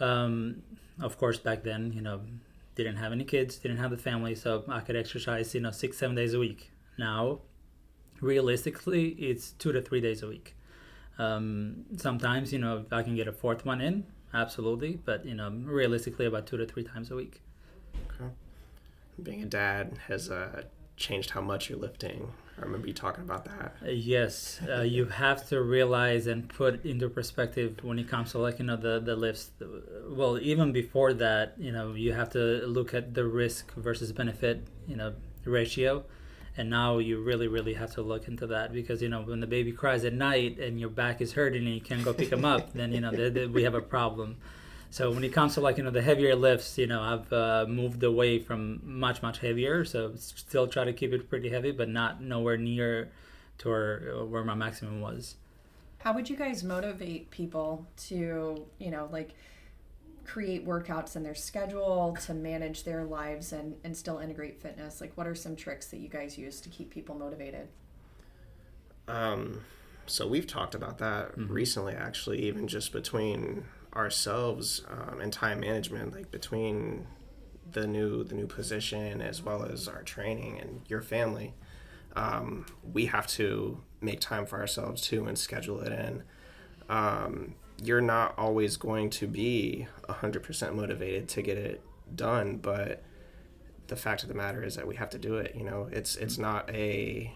Um, 0.00 0.62
of 1.00 1.18
course, 1.18 1.38
back 1.38 1.62
then, 1.62 1.92
you 1.92 2.00
know, 2.00 2.20
didn't 2.74 2.96
have 2.96 3.12
any 3.12 3.24
kids, 3.24 3.56
didn't 3.56 3.78
have 3.78 3.90
the 3.90 3.96
family, 3.96 4.34
so 4.34 4.64
I 4.68 4.80
could 4.80 4.96
exercise, 4.96 5.54
you 5.54 5.60
know, 5.60 5.70
six, 5.70 5.98
seven 5.98 6.16
days 6.16 6.34
a 6.34 6.38
week. 6.38 6.70
Now, 6.98 7.40
realistically, 8.20 9.08
it's 9.10 9.52
two 9.52 9.72
to 9.72 9.80
three 9.80 10.00
days 10.00 10.22
a 10.22 10.28
week. 10.28 10.54
Um, 11.18 11.84
sometimes, 11.96 12.52
you 12.52 12.58
know, 12.58 12.84
I 12.90 13.02
can 13.02 13.16
get 13.16 13.28
a 13.28 13.32
fourth 13.32 13.64
one 13.64 13.80
in, 13.80 14.04
absolutely, 14.34 14.98
but 15.04 15.24
you 15.24 15.34
know, 15.34 15.50
realistically, 15.50 16.26
about 16.26 16.46
two 16.46 16.56
to 16.56 16.66
three 16.66 16.84
times 16.84 17.10
a 17.10 17.16
week. 17.16 17.40
Okay. 17.94 18.30
Being 19.22 19.42
a 19.42 19.46
dad 19.46 19.98
has 20.08 20.30
uh, 20.30 20.64
changed 20.96 21.30
how 21.30 21.40
much 21.40 21.70
you're 21.70 21.78
lifting. 21.78 22.32
I 22.58 22.62
remember 22.62 22.86
you 22.86 22.94
talking 22.94 23.22
about 23.22 23.44
that. 23.44 23.76
Uh, 23.84 23.90
yes, 23.90 24.60
uh, 24.66 24.80
you 24.80 25.04
have 25.06 25.46
to 25.48 25.60
realize 25.62 26.26
and 26.26 26.48
put 26.48 26.84
into 26.86 27.08
perspective 27.08 27.76
when 27.82 27.98
it 27.98 28.08
comes 28.08 28.32
to 28.32 28.38
like 28.38 28.58
you 28.58 28.64
know 28.64 28.76
the 28.76 28.98
the 29.00 29.14
lifts. 29.14 29.50
Well, 30.08 30.38
even 30.38 30.72
before 30.72 31.12
that, 31.14 31.54
you 31.58 31.72
know, 31.72 31.92
you 31.94 32.12
have 32.12 32.30
to 32.30 32.66
look 32.66 32.94
at 32.94 33.14
the 33.14 33.24
risk 33.24 33.74
versus 33.74 34.10
benefit, 34.12 34.66
you 34.86 34.96
know, 34.96 35.14
ratio 35.44 36.04
and 36.56 36.70
now 36.70 36.98
you 36.98 37.20
really 37.20 37.48
really 37.48 37.74
have 37.74 37.92
to 37.92 38.02
look 38.02 38.28
into 38.28 38.46
that 38.46 38.72
because 38.72 39.02
you 39.02 39.08
know 39.08 39.22
when 39.22 39.40
the 39.40 39.46
baby 39.46 39.72
cries 39.72 40.04
at 40.04 40.12
night 40.12 40.58
and 40.58 40.80
your 40.80 40.88
back 40.88 41.20
is 41.20 41.32
hurting 41.32 41.64
and 41.66 41.74
you 41.74 41.80
can't 41.80 42.04
go 42.04 42.12
pick 42.12 42.30
him 42.30 42.44
up 42.44 42.72
then 42.74 42.92
you 42.92 43.00
know 43.00 43.10
th- 43.10 43.34
th- 43.34 43.50
we 43.50 43.62
have 43.62 43.74
a 43.74 43.80
problem. 43.80 44.36
So 44.90 45.10
when 45.10 45.24
it 45.24 45.32
comes 45.32 45.54
to 45.54 45.60
like 45.60 45.76
you 45.78 45.84
know 45.84 45.90
the 45.90 46.02
heavier 46.02 46.34
lifts 46.34 46.78
you 46.78 46.86
know 46.86 47.02
i've 47.02 47.32
uh, 47.32 47.66
moved 47.68 48.02
away 48.02 48.38
from 48.38 48.80
much 48.82 49.22
much 49.22 49.38
heavier. 49.40 49.84
So 49.84 50.12
still 50.16 50.66
try 50.66 50.84
to 50.84 50.92
keep 50.92 51.12
it 51.12 51.28
pretty 51.28 51.50
heavy 51.50 51.72
but 51.72 51.88
not 51.88 52.22
nowhere 52.22 52.56
near 52.56 53.10
to 53.58 53.68
where, 53.68 54.14
uh, 54.16 54.24
where 54.24 54.44
my 54.44 54.54
maximum 54.54 55.00
was. 55.00 55.36
How 55.98 56.12
would 56.12 56.30
you 56.30 56.36
guys 56.36 56.62
motivate 56.62 57.30
people 57.30 57.86
to 58.08 58.64
you 58.78 58.90
know 58.90 59.08
like 59.12 59.34
create 60.26 60.66
workouts 60.66 61.16
in 61.16 61.22
their 61.22 61.34
schedule 61.34 62.16
to 62.22 62.34
manage 62.34 62.84
their 62.84 63.04
lives 63.04 63.52
and, 63.52 63.76
and 63.84 63.96
still 63.96 64.18
integrate 64.18 64.60
fitness? 64.60 65.00
Like, 65.00 65.12
what 65.16 65.26
are 65.26 65.34
some 65.34 65.56
tricks 65.56 65.86
that 65.88 65.98
you 65.98 66.08
guys 66.08 66.36
use 66.36 66.60
to 66.60 66.68
keep 66.68 66.90
people 66.90 67.14
motivated? 67.14 67.68
Um, 69.08 69.60
so 70.06 70.26
we've 70.26 70.46
talked 70.46 70.74
about 70.74 70.98
that 70.98 71.32
mm-hmm. 71.32 71.52
recently, 71.52 71.94
actually, 71.94 72.42
even 72.42 72.66
just 72.68 72.92
between 72.92 73.64
ourselves 73.94 74.84
um, 74.88 75.20
and 75.20 75.32
time 75.32 75.60
management, 75.60 76.12
like 76.12 76.30
between 76.30 77.06
the 77.72 77.86
new 77.86 78.22
the 78.22 78.34
new 78.34 78.46
position 78.46 79.20
as 79.20 79.42
well 79.42 79.64
as 79.64 79.88
our 79.88 80.02
training 80.02 80.58
and 80.60 80.82
your 80.88 81.02
family. 81.02 81.54
Um, 82.14 82.66
we 82.92 83.06
have 83.06 83.26
to 83.28 83.82
make 84.00 84.20
time 84.20 84.46
for 84.46 84.58
ourselves 84.58 85.02
too 85.02 85.26
and 85.26 85.36
schedule 85.36 85.80
it 85.80 85.92
in. 85.92 86.22
Um, 86.88 87.54
you're 87.82 88.00
not 88.00 88.34
always 88.38 88.76
going 88.76 89.10
to 89.10 89.26
be 89.26 89.86
100% 90.08 90.74
motivated 90.74 91.28
to 91.28 91.42
get 91.42 91.58
it 91.58 91.82
done 92.14 92.56
but 92.56 93.02
the 93.88 93.96
fact 93.96 94.22
of 94.22 94.28
the 94.28 94.34
matter 94.34 94.62
is 94.64 94.76
that 94.76 94.86
we 94.86 94.96
have 94.96 95.10
to 95.10 95.18
do 95.18 95.36
it 95.36 95.54
you 95.54 95.64
know? 95.64 95.88
It's 95.92 96.16
it's 96.16 96.38
not 96.38 96.68
a 96.70 97.32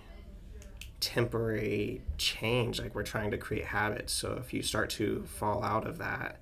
temporary 1.01 2.03
change 2.19 2.81
like 2.81 2.95
we're 2.95 3.03
trying 3.03 3.31
to 3.31 3.39
create 3.39 3.65
habits. 3.65 4.13
So 4.13 4.33
if 4.39 4.53
you 4.53 4.63
start 4.63 4.91
to 4.91 5.25
fall 5.25 5.63
out 5.65 5.87
of 5.87 5.99
that 5.99 6.41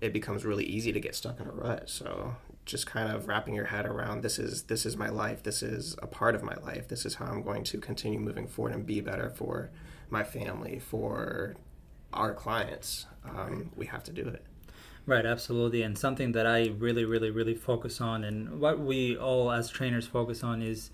it 0.00 0.12
becomes 0.12 0.44
really 0.44 0.64
easy 0.64 0.92
to 0.92 1.00
get 1.00 1.14
stuck 1.14 1.40
in 1.40 1.46
a 1.46 1.52
rut. 1.52 1.88
So 1.90 2.36
just 2.64 2.86
kind 2.86 3.12
of 3.12 3.26
wrapping 3.26 3.54
your 3.54 3.66
head 3.66 3.86
around 3.86 4.22
this 4.22 4.38
is 4.38 4.64
this 4.64 4.86
is 4.86 4.96
my 4.96 5.08
life 5.08 5.42
this 5.42 5.62
is 5.62 5.96
a 6.02 6.06
part 6.06 6.34
of 6.34 6.42
my 6.42 6.54
life 6.62 6.86
this 6.86 7.04
is 7.04 7.16
how 7.16 7.24
i'm 7.24 7.42
going 7.42 7.64
to 7.64 7.78
continue 7.78 8.18
moving 8.18 8.46
forward 8.46 8.72
and 8.72 8.86
be 8.86 9.00
better 9.00 9.28
for 9.28 9.70
my 10.08 10.22
family 10.22 10.78
for 10.78 11.56
our 12.12 12.34
clients, 12.34 13.06
um, 13.24 13.70
we 13.76 13.86
have 13.86 14.02
to 14.04 14.12
do 14.12 14.26
it. 14.26 14.44
Right, 15.06 15.26
absolutely. 15.26 15.82
And 15.82 15.96
something 15.96 16.32
that 16.32 16.46
I 16.46 16.68
really, 16.78 17.04
really, 17.04 17.30
really 17.30 17.54
focus 17.54 18.00
on, 18.00 18.22
and 18.24 18.60
what 18.60 18.78
we 18.78 19.16
all 19.16 19.50
as 19.50 19.70
trainers 19.70 20.06
focus 20.06 20.44
on, 20.44 20.62
is 20.62 20.90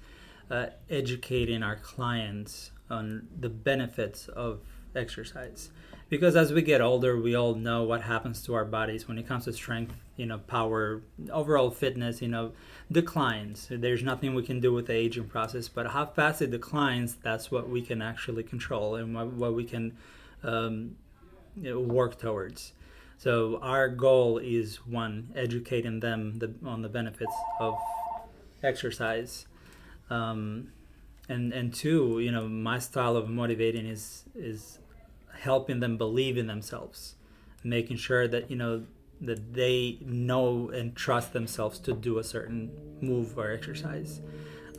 uh, 0.51 0.67
educating 0.89 1.63
our 1.63 1.77
clients 1.77 2.71
on 2.89 3.27
the 3.39 3.49
benefits 3.49 4.29
of 4.29 4.61
exercise. 4.95 5.71
Because 6.09 6.37
as 6.37 6.53
we 6.53 6.63
get 6.63 6.81
older, 6.81 7.21
we 7.21 7.35
all 7.35 7.55
know 7.57 7.83
what 7.83 8.03
happens 8.03 8.41
to 8.43 8.55
our 8.55 8.65
bodies 8.65 9.09
when 9.09 9.19
it 9.19 9.27
comes 9.27 9.45
to 9.47 9.53
strength, 9.53 9.97
you 10.17 10.25
know, 10.25 10.39
power, 10.39 11.03
overall 11.33 11.71
fitness, 11.71 12.23
you 12.23 12.29
know, 12.29 12.53
declines. 12.93 13.67
There's 13.69 14.05
nothing 14.05 14.35
we 14.35 14.45
can 14.45 14.61
do 14.61 14.73
with 14.73 14.87
the 14.87 14.93
aging 14.93 15.27
process, 15.27 15.69
but 15.69 15.89
how 15.89 16.07
fast 16.07 16.43
it 16.43 16.53
declines, 16.53 17.17
that's 17.17 17.51
what 17.51 17.69
we 17.69 17.83
can 17.83 18.01
actually 18.01 18.45
control 18.45 18.95
and 18.95 19.17
what, 19.17 19.33
what 19.33 19.55
we 19.55 19.65
can 19.65 19.97
um, 20.45 20.95
work 21.57 22.19
towards. 22.19 22.73
So 23.19 23.59
our 23.63 23.89
goal 23.89 24.39
is 24.39 24.77
one, 24.87 25.33
educating 25.35 26.01
them 26.01 26.39
the, 26.39 26.55
on 26.65 26.83
the 26.83 26.89
benefits 26.89 27.33
of 27.59 27.79
exercise, 28.63 29.47
um, 30.11 30.69
and 31.29 31.53
and 31.53 31.75
two, 31.75 32.21
you 32.21 32.31
know, 32.31 32.47
my 32.47 32.79
style 32.79 33.17
of 33.17 33.29
motivating 33.29 33.87
is 33.87 34.25
is 34.35 34.79
helping 35.41 35.81
them 35.81 35.97
believe 35.97 36.37
in 36.37 36.47
themselves, 36.47 37.17
making 37.65 37.97
sure 37.97 38.29
that 38.29 38.51
you 38.51 38.57
know 38.57 38.85
that 39.21 39.55
they 39.55 39.99
know 40.03 40.69
and 40.69 40.95
trust 40.95 41.33
themselves 41.33 41.79
to 41.79 41.93
do 41.95 42.19
a 42.19 42.25
certain 42.25 42.71
move 43.01 43.37
or 43.39 43.51
exercise. 43.51 44.21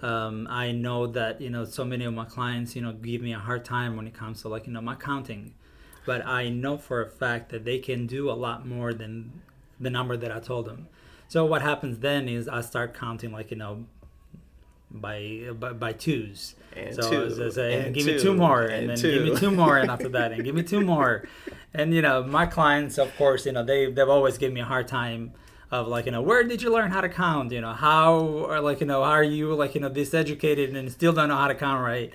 Um, 0.04 0.48
I 0.50 0.72
know 0.72 1.08
that 1.08 1.42
you 1.42 1.50
know 1.50 1.66
so 1.66 1.84
many 1.84 2.06
of 2.06 2.14
my 2.14 2.26
clients 2.26 2.76
you 2.76 2.84
know 2.84 2.94
give 2.94 3.22
me 3.22 3.34
a 3.34 3.40
hard 3.40 3.66
time 3.66 3.98
when 3.98 4.06
it 4.06 4.14
comes 4.14 4.44
to 4.44 4.48
like 4.48 4.68
you 4.68 4.74
know 4.74 4.82
my 4.82 4.96
counting 4.96 5.56
but 6.08 6.26
I 6.26 6.48
know 6.48 6.78
for 6.78 7.02
a 7.02 7.10
fact 7.10 7.50
that 7.50 7.66
they 7.66 7.80
can 7.80 8.08
do 8.08 8.32
a 8.32 8.38
lot 8.46 8.66
more 8.66 8.94
than 8.94 9.42
the 9.78 9.90
number 9.90 10.16
that 10.16 10.32
I 10.32 10.40
told 10.40 10.66
them. 10.66 10.88
So 11.28 11.46
what 11.46 11.62
happens 11.62 12.00
then 12.00 12.30
is 12.30 12.48
I 12.48 12.62
start 12.62 12.94
counting 12.94 13.34
like 13.34 13.52
you 13.52 13.58
know 13.58 13.86
by 14.90 15.50
by, 15.54 15.74
by 15.74 15.92
twos. 15.92 16.56
And 16.74 16.96
so 16.96 17.10
two, 17.10 17.18
I 17.18 17.46
was, 17.46 17.56
saying, 17.56 17.86
and 17.88 17.94
give 17.94 18.06
me 18.06 18.14
two, 18.14 18.20
two 18.20 18.34
more, 18.34 18.62
and, 18.64 18.74
and 18.74 18.90
then 18.92 18.98
two. 18.98 19.14
give 19.14 19.34
me 19.34 19.40
two 19.40 19.52
more, 19.52 19.78
and 19.78 19.92
after 19.92 20.08
that, 20.10 20.32
and 20.32 20.44
give 20.46 20.56
me 20.56 20.64
two 20.64 20.80
more, 20.94 21.28
and 21.74 21.94
you 21.94 22.02
know, 22.02 22.24
my 22.24 22.46
clients, 22.46 22.98
of 22.98 23.14
course, 23.18 23.46
you 23.46 23.52
know, 23.52 23.64
they 23.64 23.92
they've 23.92 24.08
always 24.08 24.38
given 24.38 24.54
me 24.54 24.62
a 24.62 24.66
hard 24.66 24.88
time 24.88 25.34
of 25.72 25.90
like, 25.90 26.06
you 26.06 26.14
know, 26.14 26.22
where 26.22 26.44
did 26.44 26.62
you 26.62 26.72
learn 26.72 26.90
how 26.90 27.02
to 27.02 27.10
count? 27.10 27.52
You 27.52 27.60
know, 27.60 27.74
how 27.74 28.16
or 28.16 28.62
like, 28.62 28.80
you 28.80 28.88
know, 28.88 29.04
how 29.04 29.12
are 29.12 29.24
you 29.24 29.54
like, 29.54 29.76
you 29.76 29.82
know, 29.82 29.90
this 29.90 30.14
educated 30.14 30.74
and 30.74 30.90
still 30.90 31.12
don't 31.12 31.28
know 31.28 31.36
how 31.36 31.50
to 31.50 31.56
count 31.56 31.84
right? 31.84 32.14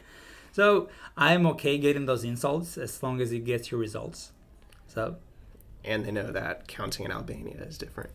So 0.53 0.89
I'm 1.17 1.47
okay 1.49 1.79
getting 1.79 2.07
those 2.07 2.25
insults 2.25 2.79
as 2.79 3.03
long 3.03 3.21
as 3.21 3.33
it 3.33 3.41
gets 3.41 3.71
you 3.71 3.79
results. 3.79 4.33
So 4.87 5.17
and 5.85 6.05
they 6.05 6.13
know 6.13 6.31
that 6.31 6.69
counting 6.69 7.07
in 7.07 7.13
Albania 7.13 7.63
is 7.63 7.79
different. 7.79 8.11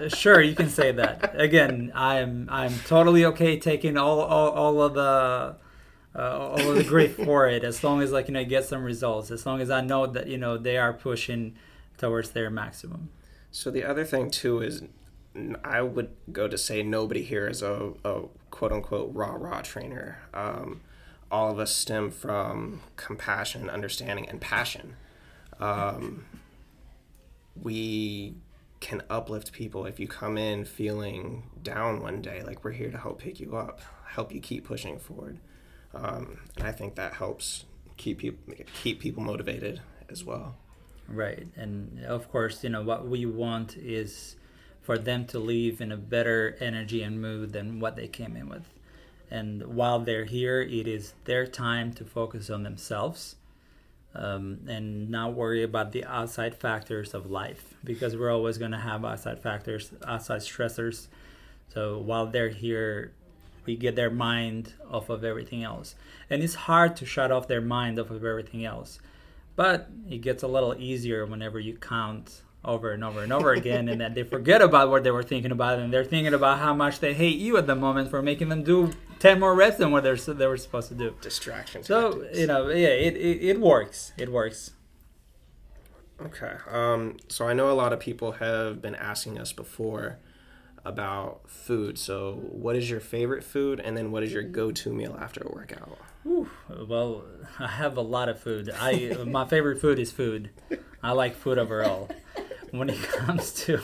Uh, 0.00 0.08
sure 0.08 0.40
you 0.40 0.54
can 0.54 0.70
say 0.70 0.92
that 0.92 1.38
again 1.38 1.92
i'm 1.94 2.48
i'm 2.50 2.72
totally 2.86 3.26
okay 3.26 3.58
taking 3.58 3.98
all 3.98 4.20
all, 4.20 4.48
all 4.50 4.82
of 4.82 4.94
the 4.94 5.54
uh, 6.18 6.38
all 6.38 6.70
of 6.70 6.76
the 6.76 6.84
grief 6.84 7.16
for 7.16 7.46
it 7.46 7.62
as 7.64 7.84
long 7.84 8.00
as 8.00 8.10
like 8.10 8.26
you 8.26 8.32
know 8.32 8.40
I 8.40 8.44
get 8.44 8.64
some 8.64 8.82
results 8.82 9.30
as 9.30 9.44
long 9.44 9.60
as 9.60 9.70
i 9.70 9.82
know 9.82 10.06
that 10.06 10.26
you 10.26 10.38
know 10.38 10.56
they 10.56 10.78
are 10.78 10.94
pushing 10.94 11.54
towards 11.98 12.30
their 12.30 12.48
maximum 12.48 13.10
so 13.50 13.70
the 13.70 13.84
other 13.84 14.06
thing 14.06 14.30
too 14.30 14.62
is 14.62 14.84
I 15.64 15.82
would 15.82 16.10
go 16.32 16.48
to 16.48 16.58
say 16.58 16.82
nobody 16.82 17.22
here 17.22 17.46
is 17.46 17.62
a, 17.62 17.92
a 18.04 18.22
quote 18.50 18.72
unquote 18.72 19.10
raw 19.14 19.34
raw 19.38 19.60
trainer. 19.62 20.18
Um, 20.34 20.80
all 21.30 21.50
of 21.52 21.58
us 21.60 21.74
stem 21.74 22.10
from 22.10 22.80
compassion, 22.96 23.70
understanding, 23.70 24.28
and 24.28 24.40
passion. 24.40 24.96
Um, 25.60 26.24
we 27.60 28.34
can 28.80 29.02
uplift 29.08 29.52
people 29.52 29.86
if 29.86 30.00
you 30.00 30.08
come 30.08 30.36
in 30.36 30.64
feeling 30.64 31.44
down 31.62 32.02
one 32.02 32.22
day. 32.22 32.42
Like 32.42 32.64
we're 32.64 32.72
here 32.72 32.90
to 32.90 32.98
help 32.98 33.20
pick 33.20 33.38
you 33.38 33.56
up, 33.56 33.80
help 34.06 34.32
you 34.32 34.40
keep 34.40 34.64
pushing 34.64 34.98
forward, 34.98 35.38
um, 35.94 36.40
and 36.56 36.66
I 36.66 36.72
think 36.72 36.96
that 36.96 37.12
helps 37.14 37.64
keep 37.96 38.22
you 38.22 38.36
keep 38.82 38.98
people 38.98 39.22
motivated 39.22 39.80
as 40.08 40.24
well. 40.24 40.56
right 41.08 41.46
and 41.56 42.04
of 42.04 42.30
course 42.30 42.62
you 42.64 42.70
know 42.70 42.82
what 42.82 43.06
we 43.06 43.26
want 43.26 43.76
is 43.76 44.36
for 44.82 44.98
them 44.98 45.24
to 45.26 45.38
leave 45.38 45.80
in 45.80 45.92
a 45.92 45.96
better 45.96 46.56
energy 46.60 47.02
and 47.02 47.20
mood 47.20 47.52
than 47.52 47.80
what 47.80 47.96
they 47.96 48.08
came 48.08 48.36
in 48.36 48.48
with 48.48 48.64
and 49.30 49.64
while 49.66 50.00
they're 50.00 50.24
here 50.24 50.60
it 50.60 50.88
is 50.88 51.14
their 51.24 51.46
time 51.46 51.92
to 51.92 52.04
focus 52.04 52.50
on 52.50 52.62
themselves 52.62 53.36
um, 54.14 54.58
and 54.68 55.10
not 55.10 55.34
worry 55.34 55.62
about 55.62 55.92
the 55.92 56.04
outside 56.04 56.54
factors 56.54 57.14
of 57.14 57.30
life 57.30 57.74
because 57.84 58.16
we're 58.16 58.32
always 58.32 58.58
going 58.58 58.72
to 58.72 58.78
have 58.78 59.04
outside 59.04 59.40
factors, 59.40 59.92
outside 60.06 60.40
stressors. 60.40 61.06
So 61.72 61.98
while 61.98 62.26
they're 62.26 62.48
here, 62.48 63.12
we 63.66 63.76
get 63.76 63.94
their 63.94 64.10
mind 64.10 64.72
off 64.90 65.10
of 65.10 65.22
everything 65.22 65.62
else. 65.62 65.94
And 66.28 66.42
it's 66.42 66.54
hard 66.54 66.96
to 66.96 67.06
shut 67.06 67.30
off 67.30 67.46
their 67.46 67.60
mind 67.60 67.98
off 68.00 68.10
of 68.10 68.24
everything 68.24 68.64
else. 68.64 68.98
But 69.54 69.88
it 70.08 70.18
gets 70.18 70.42
a 70.42 70.48
little 70.48 70.74
easier 70.78 71.26
whenever 71.26 71.60
you 71.60 71.76
count 71.76 72.42
over 72.64 72.92
and 72.92 73.02
over 73.02 73.22
and 73.22 73.32
over 73.32 73.52
again 73.52 73.88
and 73.88 74.00
that 74.00 74.14
they 74.14 74.22
forget 74.22 74.60
about 74.60 74.90
what 74.90 75.02
they 75.02 75.10
were 75.10 75.22
thinking 75.22 75.50
about 75.50 75.78
and 75.78 75.92
they're 75.92 76.04
thinking 76.04 76.34
about 76.34 76.58
how 76.58 76.74
much 76.74 77.00
they 77.00 77.14
hate 77.14 77.38
you 77.38 77.56
at 77.56 77.66
the 77.66 77.74
moment 77.74 78.10
for 78.10 78.20
making 78.20 78.48
them 78.50 78.62
do 78.62 78.92
10 79.18 79.40
more 79.40 79.54
reps 79.54 79.76
than 79.76 79.90
what 79.90 80.02
they're, 80.02 80.16
they 80.16 80.46
were 80.46 80.56
supposed 80.56 80.88
to 80.88 80.94
do. 80.94 81.14
Distraction. 81.20 81.82
So 81.82 82.12
tactics. 82.12 82.38
you 82.38 82.46
know, 82.46 82.68
yeah, 82.68 82.88
it, 82.88 83.16
it, 83.16 83.42
it 83.42 83.60
works. 83.60 84.12
It 84.18 84.30
works. 84.30 84.72
Okay. 86.20 86.52
Um, 86.70 87.16
so 87.28 87.48
I 87.48 87.54
know 87.54 87.70
a 87.70 87.72
lot 87.72 87.92
of 87.92 88.00
people 88.00 88.32
have 88.32 88.82
been 88.82 88.94
asking 88.94 89.38
us 89.38 89.52
before 89.52 90.18
about 90.84 91.48
food. 91.48 91.98
So 91.98 92.34
what 92.50 92.76
is 92.76 92.90
your 92.90 93.00
favorite 93.00 93.44
food, 93.44 93.80
and 93.80 93.96
then 93.96 94.10
what 94.10 94.22
is 94.22 94.32
your 94.32 94.42
go-to 94.42 94.92
meal 94.92 95.16
after 95.20 95.42
a 95.42 95.52
workout? 95.52 95.98
Whew. 96.22 96.48
Well, 96.86 97.24
I 97.58 97.68
have 97.68 97.96
a 97.96 98.02
lot 98.02 98.28
of 98.28 98.40
food. 98.40 98.70
I 98.78 99.16
my 99.26 99.46
favorite 99.46 99.80
food 99.80 99.98
is 99.98 100.12
food. 100.12 100.50
I 101.02 101.12
like 101.12 101.34
food 101.34 101.58
overall. 101.58 102.10
When 102.72 102.88
it 102.90 103.02
comes 103.02 103.52
to 103.64 103.78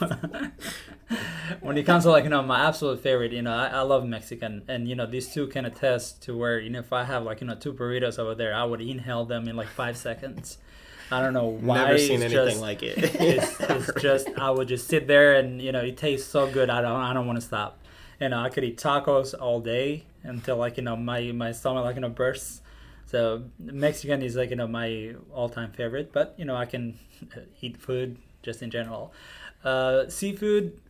when 1.61 1.77
it 1.79 1.85
comes 1.85 2.05
to 2.05 2.11
like 2.11 2.25
you 2.25 2.31
know 2.31 2.43
my 2.43 2.67
absolute 2.67 3.01
favorite, 3.01 3.33
you 3.33 3.43
know 3.43 3.53
I, 3.53 3.67
I 3.69 3.81
love 3.83 4.05
Mexican, 4.05 4.63
and 4.69 4.89
you 4.89 4.95
know 4.95 5.07
these 5.07 5.33
two 5.33 5.47
can 5.47 5.65
attest 5.65 6.23
to 6.25 6.37
where 6.37 6.59
you 6.61 6.71
know 6.71 6.81
if 6.81 6.93
I 6.93 7.05
have 7.05 7.25
like 7.25 7.41
you 7.41 7.47
know 7.47 7.55
two 7.55 7.73
burritos 7.73 8.19
over 8.19 8.35
there, 8.35 8.55
I 8.55 8.65
would 8.65 8.81
inhale 8.81 9.25
them 9.25 9.49
in 9.49 9.57
like 9.57 9.69
five 9.69 9.97
seconds. 9.97 10.59
I 11.11 11.21
don't 11.21 11.33
know 11.35 11.47
why. 11.47 11.85
Never 11.85 11.99
seen 11.99 12.23
it's 12.23 12.35
anything 12.35 12.49
just- 12.51 12.61
like 12.61 12.83
it. 12.83 12.95
it's, 12.99 13.61
it's 13.61 14.03
just 14.03 14.29
I 14.39 14.51
would 14.51 14.69
just 14.69 14.89
sit 14.89 15.07
there 15.07 15.35
and 15.35 15.61
you 15.63 15.73
know 15.73 15.81
it 15.81 15.97
tastes 15.97 16.29
so 16.29 16.51
good. 16.51 16.71
I 16.71 16.81
don't 16.81 17.01
I 17.01 17.13
don't 17.13 17.27
want 17.27 17.41
to 17.41 17.47
stop. 17.47 17.79
You 18.21 18.29
know 18.29 18.39
I 18.41 18.49
could 18.49 18.65
eat 18.65 18.79
tacos 18.79 19.35
all 19.39 19.61
day 19.61 20.05
until 20.23 20.57
like 20.57 20.77
you 20.77 20.83
know 20.83 20.97
my 20.97 21.33
my 21.33 21.53
stomach 21.53 21.85
like 21.85 21.95
you 21.97 22.01
know 22.03 22.09
bursts. 22.09 22.63
So 23.07 23.45
Mexican 23.61 24.21
is 24.23 24.35
like 24.35 24.51
you 24.51 24.57
know 24.57 24.67
my 24.67 25.15
all 25.33 25.49
time 25.49 25.71
favorite, 25.71 26.13
but 26.13 26.35
you 26.37 26.45
know 26.45 26.57
I 26.57 26.65
can 26.67 26.99
eat 27.61 27.77
food 27.77 28.17
just 28.47 28.63
in 28.63 28.71
general. 28.71 29.13
Uh, 29.63 30.09
seafood, 30.09 30.81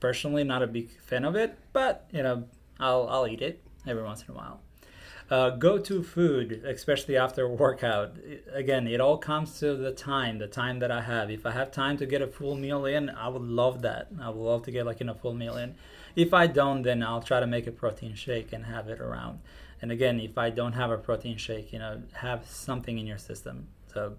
personally 0.00 0.42
not 0.42 0.62
a 0.62 0.66
big 0.66 0.90
fan 1.00 1.24
of 1.24 1.36
it, 1.36 1.56
but 1.72 2.08
you 2.10 2.24
know 2.24 2.44
I'll 2.80 3.06
I'll 3.08 3.28
eat 3.28 3.40
it 3.40 3.62
every 3.86 4.02
once 4.02 4.22
in 4.22 4.34
a 4.34 4.36
while. 4.36 4.60
Uh, 5.30 5.50
go 5.50 5.78
to 5.78 6.02
food, 6.02 6.62
especially 6.66 7.16
after 7.16 7.48
workout. 7.48 8.16
Again, 8.52 8.86
it 8.86 9.00
all 9.00 9.16
comes 9.16 9.58
to 9.60 9.74
the 9.76 9.92
time, 9.92 10.38
the 10.38 10.46
time 10.46 10.78
that 10.80 10.90
I 10.90 11.00
have. 11.00 11.30
If 11.30 11.46
I 11.46 11.52
have 11.52 11.70
time 11.70 11.96
to 11.98 12.06
get 12.06 12.20
a 12.20 12.26
full 12.26 12.54
meal 12.54 12.84
in, 12.84 13.08
I 13.08 13.28
would 13.28 13.42
love 13.42 13.80
that. 13.82 14.08
I 14.20 14.28
would 14.28 14.44
love 14.44 14.62
to 14.64 14.70
get 14.70 14.84
like 14.84 15.00
in 15.00 15.08
a 15.08 15.14
full 15.14 15.32
meal 15.32 15.56
in. 15.56 15.74
If 16.16 16.34
I 16.34 16.46
don't, 16.48 16.82
then 16.82 17.02
I'll 17.02 17.22
try 17.22 17.40
to 17.40 17.46
make 17.46 17.66
a 17.66 17.72
protein 17.72 18.14
shake 18.14 18.52
and 18.52 18.66
have 18.66 18.88
it 18.88 19.00
around. 19.00 19.38
And 19.80 19.90
again, 19.90 20.20
if 20.20 20.36
I 20.36 20.50
don't 20.50 20.74
have 20.74 20.90
a 20.90 20.98
protein 20.98 21.38
shake, 21.38 21.72
you 21.72 21.78
know, 21.78 22.02
have 22.12 22.46
something 22.46 22.98
in 22.98 23.06
your 23.06 23.18
system. 23.18 23.68
So 23.92 24.16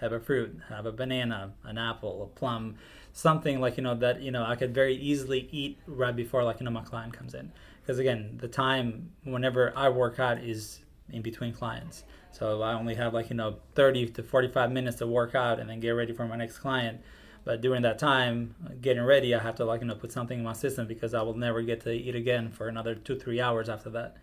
have 0.00 0.12
a 0.12 0.20
fruit, 0.20 0.58
have 0.68 0.86
a 0.86 0.92
banana, 0.92 1.52
an 1.64 1.78
apple, 1.78 2.22
a 2.22 2.38
plum, 2.38 2.76
something 3.12 3.60
like 3.60 3.76
you 3.76 3.82
know 3.82 3.94
that 3.94 4.20
you 4.20 4.30
know 4.30 4.44
I 4.44 4.56
could 4.56 4.74
very 4.74 4.94
easily 4.96 5.48
eat 5.52 5.78
right 5.86 6.14
before 6.14 6.44
like 6.44 6.60
you 6.60 6.64
know 6.64 6.70
my 6.70 6.82
client 6.82 7.12
comes 7.12 7.34
in. 7.34 7.52
Because 7.80 7.98
again, 7.98 8.38
the 8.40 8.48
time 8.48 9.10
whenever 9.24 9.72
I 9.76 9.88
work 9.88 10.18
out 10.18 10.38
is 10.38 10.80
in 11.10 11.22
between 11.22 11.52
clients, 11.52 12.04
so 12.32 12.62
I 12.62 12.74
only 12.74 12.94
have 12.94 13.14
like 13.14 13.30
you 13.30 13.36
know 13.36 13.56
30 13.74 14.06
to 14.10 14.22
45 14.22 14.72
minutes 14.72 14.96
to 14.98 15.06
work 15.06 15.34
out 15.34 15.60
and 15.60 15.70
then 15.70 15.80
get 15.80 15.90
ready 15.90 16.12
for 16.12 16.26
my 16.26 16.36
next 16.36 16.58
client. 16.58 17.00
But 17.44 17.60
during 17.60 17.82
that 17.82 17.98
time, 17.98 18.54
getting 18.80 19.02
ready, 19.02 19.34
I 19.34 19.38
have 19.38 19.54
to 19.56 19.64
like 19.64 19.80
you 19.80 19.86
know 19.86 19.94
put 19.94 20.12
something 20.12 20.38
in 20.38 20.44
my 20.44 20.54
system 20.54 20.86
because 20.86 21.14
I 21.14 21.22
will 21.22 21.36
never 21.36 21.62
get 21.62 21.82
to 21.82 21.92
eat 21.92 22.14
again 22.14 22.50
for 22.50 22.68
another 22.68 22.94
two 22.94 23.18
three 23.18 23.40
hours 23.40 23.68
after 23.68 23.90
that. 23.90 24.16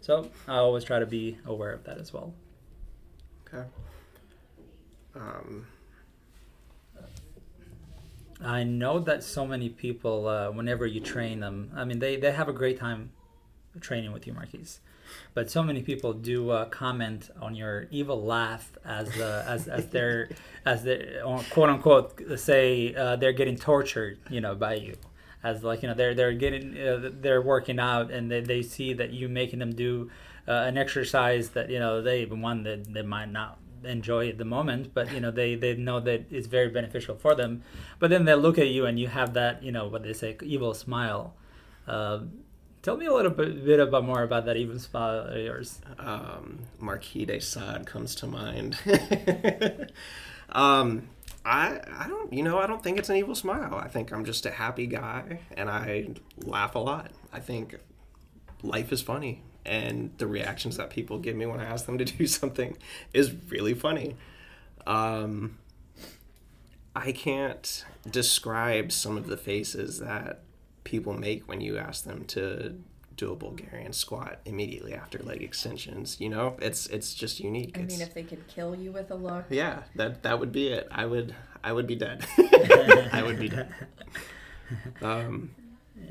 So 0.00 0.30
I 0.48 0.56
always 0.56 0.84
try 0.84 0.98
to 0.98 1.06
be 1.06 1.36
aware 1.44 1.72
of 1.72 1.84
that 1.84 1.98
as 1.98 2.12
well. 2.12 2.32
Okay. 3.46 3.66
Um, 5.14 5.66
I 8.42 8.62
know 8.64 8.98
that 9.00 9.22
so 9.22 9.46
many 9.46 9.68
people, 9.68 10.26
uh, 10.26 10.50
whenever 10.50 10.86
you 10.86 11.00
train 11.00 11.40
them, 11.40 11.70
I 11.74 11.84
mean, 11.84 11.98
they, 11.98 12.16
they 12.16 12.32
have 12.32 12.48
a 12.48 12.52
great 12.52 12.78
time 12.78 13.10
training 13.80 14.12
with 14.12 14.26
you, 14.26 14.32
Marquis. 14.32 14.78
But 15.34 15.50
so 15.50 15.62
many 15.62 15.82
people 15.82 16.12
do 16.12 16.50
uh, 16.50 16.66
comment 16.66 17.30
on 17.40 17.54
your 17.54 17.86
evil 17.90 18.22
laugh 18.24 18.78
as 18.84 19.08
uh, 19.20 19.44
as 19.46 19.66
as 19.66 19.88
they're 19.88 20.30
as 20.64 20.84
they 20.84 21.18
quote 21.50 21.68
unquote 21.68 22.38
say 22.38 22.94
uh, 22.94 23.16
they're 23.16 23.32
getting 23.32 23.56
tortured, 23.56 24.18
you 24.30 24.40
know, 24.40 24.54
by 24.54 24.74
you. 24.74 24.96
As 25.42 25.64
like 25.64 25.82
you 25.82 25.88
know 25.88 25.94
they're 25.94 26.14
they're 26.14 26.32
getting 26.32 26.78
uh, 26.78 27.10
they're 27.12 27.42
working 27.42 27.78
out 27.80 28.10
and 28.10 28.30
they, 28.30 28.40
they 28.40 28.62
see 28.62 28.92
that 28.92 29.10
you 29.10 29.28
making 29.28 29.58
them 29.58 29.74
do 29.74 30.10
uh, 30.46 30.52
an 30.52 30.76
exercise 30.76 31.50
that 31.50 31.70
you 31.70 31.78
know 31.78 32.02
they 32.02 32.24
one 32.26 32.62
that 32.64 32.92
they 32.92 33.02
might 33.02 33.30
not 33.30 33.58
enjoy 33.84 34.32
the 34.32 34.44
moment 34.44 34.92
but 34.94 35.12
you 35.12 35.20
know 35.20 35.30
they 35.30 35.54
they 35.54 35.74
know 35.74 36.00
that 36.00 36.24
it's 36.30 36.46
very 36.46 36.68
beneficial 36.68 37.16
for 37.16 37.34
them 37.34 37.62
but 37.98 38.10
then 38.10 38.24
they 38.24 38.34
look 38.34 38.58
at 38.58 38.68
you 38.68 38.86
and 38.86 38.98
you 38.98 39.08
have 39.08 39.34
that 39.34 39.62
you 39.62 39.72
know 39.72 39.86
what 39.88 40.02
they 40.02 40.12
say 40.12 40.36
evil 40.42 40.74
smile 40.74 41.34
uh, 41.86 42.20
tell 42.82 42.96
me 42.96 43.06
a 43.06 43.12
little 43.12 43.30
bit, 43.30 43.64
bit 43.64 43.80
about 43.80 44.04
more 44.04 44.22
about 44.22 44.44
that 44.46 44.56
evil 44.56 44.78
smile 44.78 45.26
of 45.26 45.36
yours 45.36 45.80
um, 45.98 46.60
Marquis 46.78 47.24
de 47.26 47.40
Sade 47.40 47.86
comes 47.86 48.14
to 48.16 48.26
mind. 48.26 48.78
um, 50.50 51.08
I 51.44 51.80
I 51.98 52.06
don't 52.08 52.32
you 52.32 52.42
know 52.42 52.58
I 52.58 52.66
don't 52.66 52.82
think 52.82 52.98
it's 52.98 53.08
an 53.08 53.16
evil 53.16 53.34
smile. 53.34 53.74
I 53.74 53.88
think 53.88 54.12
I'm 54.12 54.24
just 54.24 54.46
a 54.46 54.50
happy 54.50 54.86
guy 54.86 55.40
and 55.56 55.70
I 55.70 56.08
laugh 56.38 56.74
a 56.74 56.78
lot. 56.78 57.10
I 57.32 57.40
think 57.40 57.76
life 58.62 58.92
is 58.92 59.00
funny 59.00 59.42
and 59.66 60.10
the 60.18 60.26
reactions 60.26 60.76
that 60.78 60.90
people 60.90 61.18
give 61.18 61.36
me 61.36 61.46
when 61.46 61.60
I 61.60 61.64
ask 61.64 61.86
them 61.86 61.98
to 61.98 62.04
do 62.18 62.26
something 62.26 62.76
is 63.12 63.32
really 63.48 63.74
funny. 63.74 64.16
Um, 64.86 65.58
I 66.96 67.12
can't 67.12 67.84
describe 68.10 68.90
some 68.92 69.16
of 69.16 69.26
the 69.28 69.36
faces 69.36 70.00
that 70.00 70.40
people 70.84 71.12
make 71.12 71.46
when 71.48 71.60
you 71.60 71.78
ask 71.78 72.04
them 72.04 72.24
to 72.26 72.74
do 73.16 73.30
a 73.32 73.36
Bulgarian 73.36 73.92
squat 73.92 74.40
immediately 74.46 74.94
after 74.94 75.18
leg 75.18 75.42
extensions. 75.42 76.18
You 76.20 76.30
know, 76.30 76.56
it's 76.60 76.86
it's 76.86 77.14
just 77.14 77.38
unique. 77.38 77.76
I 77.76 77.82
It's- 77.82 77.98
mean, 77.98 78.06
if 78.06 78.14
they 78.14 78.22
could 78.22 78.46
kill 78.48 78.74
you 78.74 78.90
with 78.92 79.10
a 79.10 79.14
look. 79.14 79.44
yeah, 79.50 79.82
that 79.96 80.22
that 80.22 80.40
would 80.40 80.52
be 80.52 80.68
it. 80.68 80.88
I 80.90 81.04
would 81.06 81.34
I 81.62 81.72
would 81.72 81.86
be 81.86 81.96
dead. 81.96 82.24
I 83.12 83.22
would 83.24 83.38
be 83.38 83.48
dead. 83.50 83.68
Um, 85.02 85.50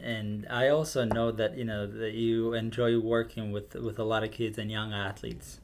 and 0.03 0.47
I 0.49 0.69
also 0.69 1.03
know 1.03 1.31
that 1.31 1.57
you 1.57 1.65
know 1.65 1.87
that 1.87 2.13
you 2.13 2.53
enjoy 2.53 2.99
working 2.99 3.51
with 3.51 3.75
with 3.75 3.99
a 3.99 4.03
lot 4.03 4.23
of 4.23 4.31
kids 4.31 4.57
and 4.57 4.71
young 4.71 4.93
athletes. 4.93 5.59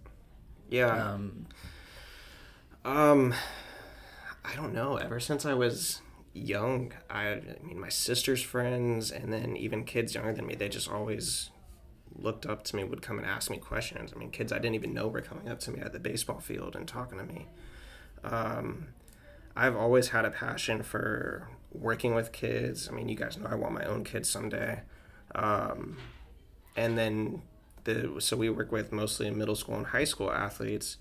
Yeah. 0.69 0.87
Um, 1.13 1.47
Um, 2.83 3.33
I 4.43 4.55
don't 4.55 4.73
know. 4.73 4.97
Ever 4.97 5.19
since 5.19 5.45
I 5.45 5.53
was 5.53 6.01
young, 6.33 6.93
I, 7.09 7.27
I 7.29 7.41
mean, 7.63 7.79
my 7.79 7.89
sister's 7.89 8.41
friends, 8.43 9.11
and 9.11 9.33
then 9.33 9.57
even 9.57 9.83
kids 9.85 10.13
younger 10.13 10.33
than 10.33 10.45
me, 10.45 10.55
they 10.55 10.69
just 10.69 10.89
always 10.89 11.49
looked 12.17 12.45
up 12.45 12.63
to 12.65 12.75
me, 12.75 12.83
would 12.83 13.01
come 13.01 13.17
and 13.17 13.27
ask 13.27 13.49
me 13.49 13.57
questions. 13.57 14.13
I 14.15 14.19
mean, 14.19 14.31
kids 14.31 14.51
I 14.51 14.57
didn't 14.59 14.75
even 14.75 14.93
know 14.93 15.07
were 15.07 15.21
coming 15.21 15.49
up 15.49 15.59
to 15.61 15.71
me 15.71 15.79
at 15.81 15.93
the 15.93 15.99
baseball 15.99 16.39
field 16.39 16.75
and 16.75 16.87
talking 16.87 17.17
to 17.17 17.25
me. 17.25 17.47
Um, 18.23 18.87
I've 19.55 19.75
always 19.75 20.09
had 20.09 20.25
a 20.25 20.31
passion 20.31 20.83
for 20.83 21.49
working 21.79 22.15
with 22.15 22.31
kids. 22.31 22.89
I 22.89 22.91
mean, 22.91 23.09
you 23.09 23.15
guys 23.15 23.37
know 23.37 23.47
I 23.49 23.55
want 23.55 23.73
my 23.73 23.85
own 23.85 24.03
kids 24.03 24.29
someday. 24.29 24.81
Um, 25.33 25.97
and 26.75 26.97
then 26.97 27.41
the 27.83 28.15
so 28.19 28.35
we 28.37 28.49
work 28.49 28.71
with 28.71 28.91
mostly 28.91 29.29
middle 29.31 29.55
school 29.55 29.75
and 29.75 29.87
high 29.87 30.03
school 30.03 30.31
athletes. 30.31 30.97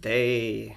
They 0.00 0.76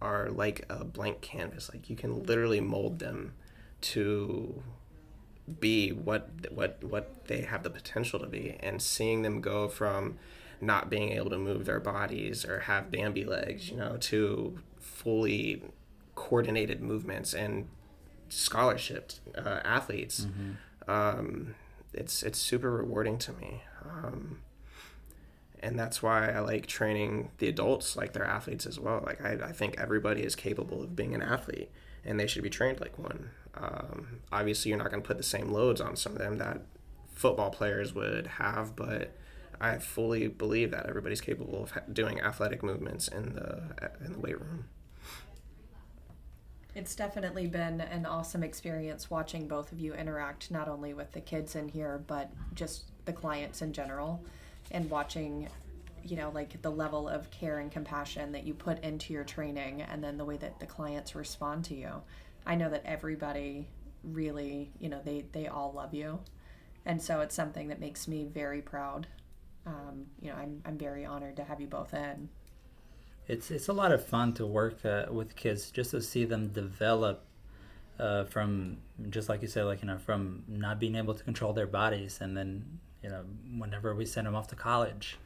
are 0.00 0.30
like 0.30 0.64
a 0.68 0.84
blank 0.84 1.20
canvas. 1.20 1.70
Like 1.72 1.90
you 1.90 1.96
can 1.96 2.24
literally 2.24 2.60
mold 2.60 2.98
them 2.98 3.34
to 3.82 4.62
be 5.58 5.90
what 5.90 6.30
what 6.50 6.82
what 6.84 7.26
they 7.26 7.40
have 7.40 7.62
the 7.62 7.70
potential 7.70 8.20
to 8.20 8.26
be 8.26 8.56
and 8.60 8.80
seeing 8.80 9.22
them 9.22 9.40
go 9.40 9.68
from 9.68 10.18
not 10.60 10.90
being 10.90 11.10
able 11.12 11.30
to 11.30 11.38
move 11.38 11.64
their 11.64 11.80
bodies 11.80 12.44
or 12.44 12.60
have 12.60 12.90
bambi 12.90 13.24
legs 13.24 13.68
you 13.70 13.76
know 13.76 13.96
to 13.96 14.58
fully 14.78 15.62
coordinated 16.14 16.80
movements 16.80 17.34
and 17.34 17.66
scholarship 18.30 19.12
uh, 19.36 19.60
athletes 19.64 20.26
um, 20.88 21.54
it's 21.92 22.22
it's 22.22 22.38
super 22.38 22.70
rewarding 22.70 23.18
to 23.18 23.32
me 23.32 23.62
um, 23.84 24.38
and 25.62 25.78
that's 25.78 26.02
why 26.02 26.30
I 26.30 26.40
like 26.40 26.66
training 26.66 27.30
the 27.38 27.48
adults 27.48 27.96
like 27.96 28.12
they're 28.12 28.24
athletes 28.24 28.66
as 28.66 28.80
well. 28.80 29.02
Like 29.04 29.22
I, 29.22 29.48
I 29.48 29.52
think 29.52 29.78
everybody 29.78 30.22
is 30.22 30.34
capable 30.34 30.82
of 30.82 30.96
being 30.96 31.14
an 31.14 31.22
athlete, 31.22 31.70
and 32.04 32.18
they 32.18 32.26
should 32.26 32.42
be 32.42 32.50
trained 32.50 32.80
like 32.80 32.98
one. 32.98 33.30
Um, 33.54 34.20
obviously, 34.32 34.70
you're 34.70 34.78
not 34.78 34.90
going 34.90 35.02
to 35.02 35.06
put 35.06 35.18
the 35.18 35.22
same 35.22 35.52
loads 35.52 35.80
on 35.80 35.96
some 35.96 36.12
of 36.12 36.18
them 36.18 36.38
that 36.38 36.62
football 37.12 37.50
players 37.50 37.94
would 37.94 38.26
have, 38.26 38.74
but 38.74 39.14
I 39.60 39.76
fully 39.78 40.28
believe 40.28 40.70
that 40.70 40.86
everybody's 40.86 41.20
capable 41.20 41.62
of 41.64 41.72
ha- 41.72 41.80
doing 41.92 42.20
athletic 42.20 42.62
movements 42.62 43.06
in 43.08 43.34
the 43.34 43.62
in 44.04 44.14
the 44.14 44.18
weight 44.18 44.40
room. 44.40 44.64
It's 46.74 46.94
definitely 46.94 47.46
been 47.46 47.80
an 47.80 48.06
awesome 48.06 48.42
experience 48.44 49.10
watching 49.10 49.48
both 49.48 49.72
of 49.72 49.80
you 49.80 49.92
interact, 49.94 50.50
not 50.50 50.68
only 50.68 50.94
with 50.94 51.10
the 51.12 51.20
kids 51.20 51.56
in 51.56 51.68
here, 51.68 52.02
but 52.06 52.30
just 52.54 52.84
the 53.06 53.12
clients 53.12 53.60
in 53.60 53.72
general, 53.72 54.24
and 54.70 54.88
watching, 54.88 55.48
you 56.04 56.16
know, 56.16 56.30
like 56.30 56.62
the 56.62 56.70
level 56.70 57.08
of 57.08 57.30
care 57.30 57.58
and 57.58 57.72
compassion 57.72 58.30
that 58.32 58.44
you 58.44 58.54
put 58.54 58.82
into 58.84 59.12
your 59.12 59.24
training, 59.24 59.82
and 59.82 60.02
then 60.02 60.16
the 60.16 60.24
way 60.24 60.36
that 60.36 60.60
the 60.60 60.66
clients 60.66 61.16
respond 61.16 61.64
to 61.66 61.74
you. 61.74 62.02
I 62.46 62.54
know 62.54 62.70
that 62.70 62.82
everybody 62.84 63.66
really, 64.04 64.70
you 64.78 64.88
know, 64.88 65.00
they 65.04 65.24
they 65.32 65.48
all 65.48 65.72
love 65.72 65.92
you, 65.92 66.20
and 66.86 67.02
so 67.02 67.20
it's 67.20 67.34
something 67.34 67.68
that 67.68 67.80
makes 67.80 68.06
me 68.06 68.24
very 68.24 68.62
proud. 68.62 69.08
Um, 69.66 70.06
you 70.20 70.30
know, 70.30 70.36
I'm 70.36 70.62
I'm 70.64 70.78
very 70.78 71.04
honored 71.04 71.36
to 71.36 71.44
have 71.44 71.60
you 71.60 71.66
both 71.66 71.94
in. 71.94 72.28
It's 73.32 73.50
it's 73.50 73.68
a 73.68 73.72
lot 73.72 73.92
of 73.92 74.00
fun 74.04 74.32
to 74.34 74.44
work 74.46 74.84
uh, 74.84 75.06
with 75.10 75.36
kids 75.36 75.70
just 75.70 75.90
to 75.92 76.00
see 76.00 76.24
them 76.24 76.48
develop 76.48 77.24
uh, 77.98 78.24
from 78.24 78.78
just 79.08 79.28
like 79.28 79.40
you 79.42 79.48
said 79.48 79.64
like 79.64 79.80
you 79.82 79.88
know 79.88 79.98
from 79.98 80.42
not 80.48 80.78
being 80.78 80.96
able 80.96 81.14
to 81.14 81.24
control 81.24 81.52
their 81.52 81.66
bodies 81.66 82.18
and 82.20 82.36
then 82.36 82.80
you 83.02 83.10
know 83.10 83.22
whenever 83.58 83.94
we 83.94 84.04
send 84.04 84.26
them 84.26 84.34
off 84.34 84.48
to 84.48 84.56
college 84.56 85.18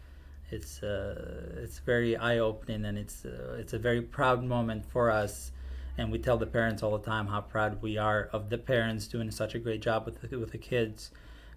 it's 0.51 0.83
uh, 0.83 1.61
it's 1.63 1.79
very 1.79 2.17
eye 2.17 2.39
opening 2.39 2.85
and 2.85 2.99
it's 2.99 3.25
uh, 3.25 3.57
it's 3.59 3.73
a 3.73 3.79
very 3.79 4.03
proud 4.03 4.43
moment 4.45 4.85
for 4.87 5.11
us. 5.11 5.53
And 5.97 6.11
we 6.11 6.19
tell 6.19 6.37
the 6.37 6.47
parents 6.47 6.83
all 6.83 6.99
the 6.99 7.05
time 7.05 7.29
how 7.29 7.41
proud 7.41 7.81
we 7.81 7.97
are 7.99 8.29
of 8.33 8.51
the 8.51 8.59
parents 8.59 9.07
doing 9.07 9.31
such 9.31 9.55
a 9.55 9.61
great 9.61 9.81
job 9.81 10.07
with 10.07 10.23
the, 10.23 10.37
with 10.39 10.51
the 10.51 10.59
kids 10.59 11.11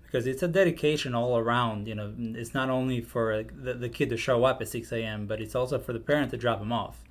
because 0.08 0.26
it's 0.26 0.42
a 0.42 0.48
dedication 0.48 1.14
all 1.14 1.38
around. 1.38 1.88
You 1.88 1.96
know, 1.96 2.14
it's 2.18 2.54
not 2.54 2.70
only 2.70 3.02
for 3.02 3.44
the, 3.44 3.74
the 3.74 3.90
kid 3.90 4.10
to 4.10 4.18
show 4.18 4.46
up 4.46 4.62
at 4.62 4.70
6 4.70 4.92
a.m., 4.94 5.28
but 5.28 5.42
it's 5.42 5.54
also 5.54 5.78
for 5.78 5.94
the 5.94 6.00
parent 6.00 6.32
to 6.32 6.38
drop 6.38 6.62
him 6.62 6.72
off. 6.72 7.04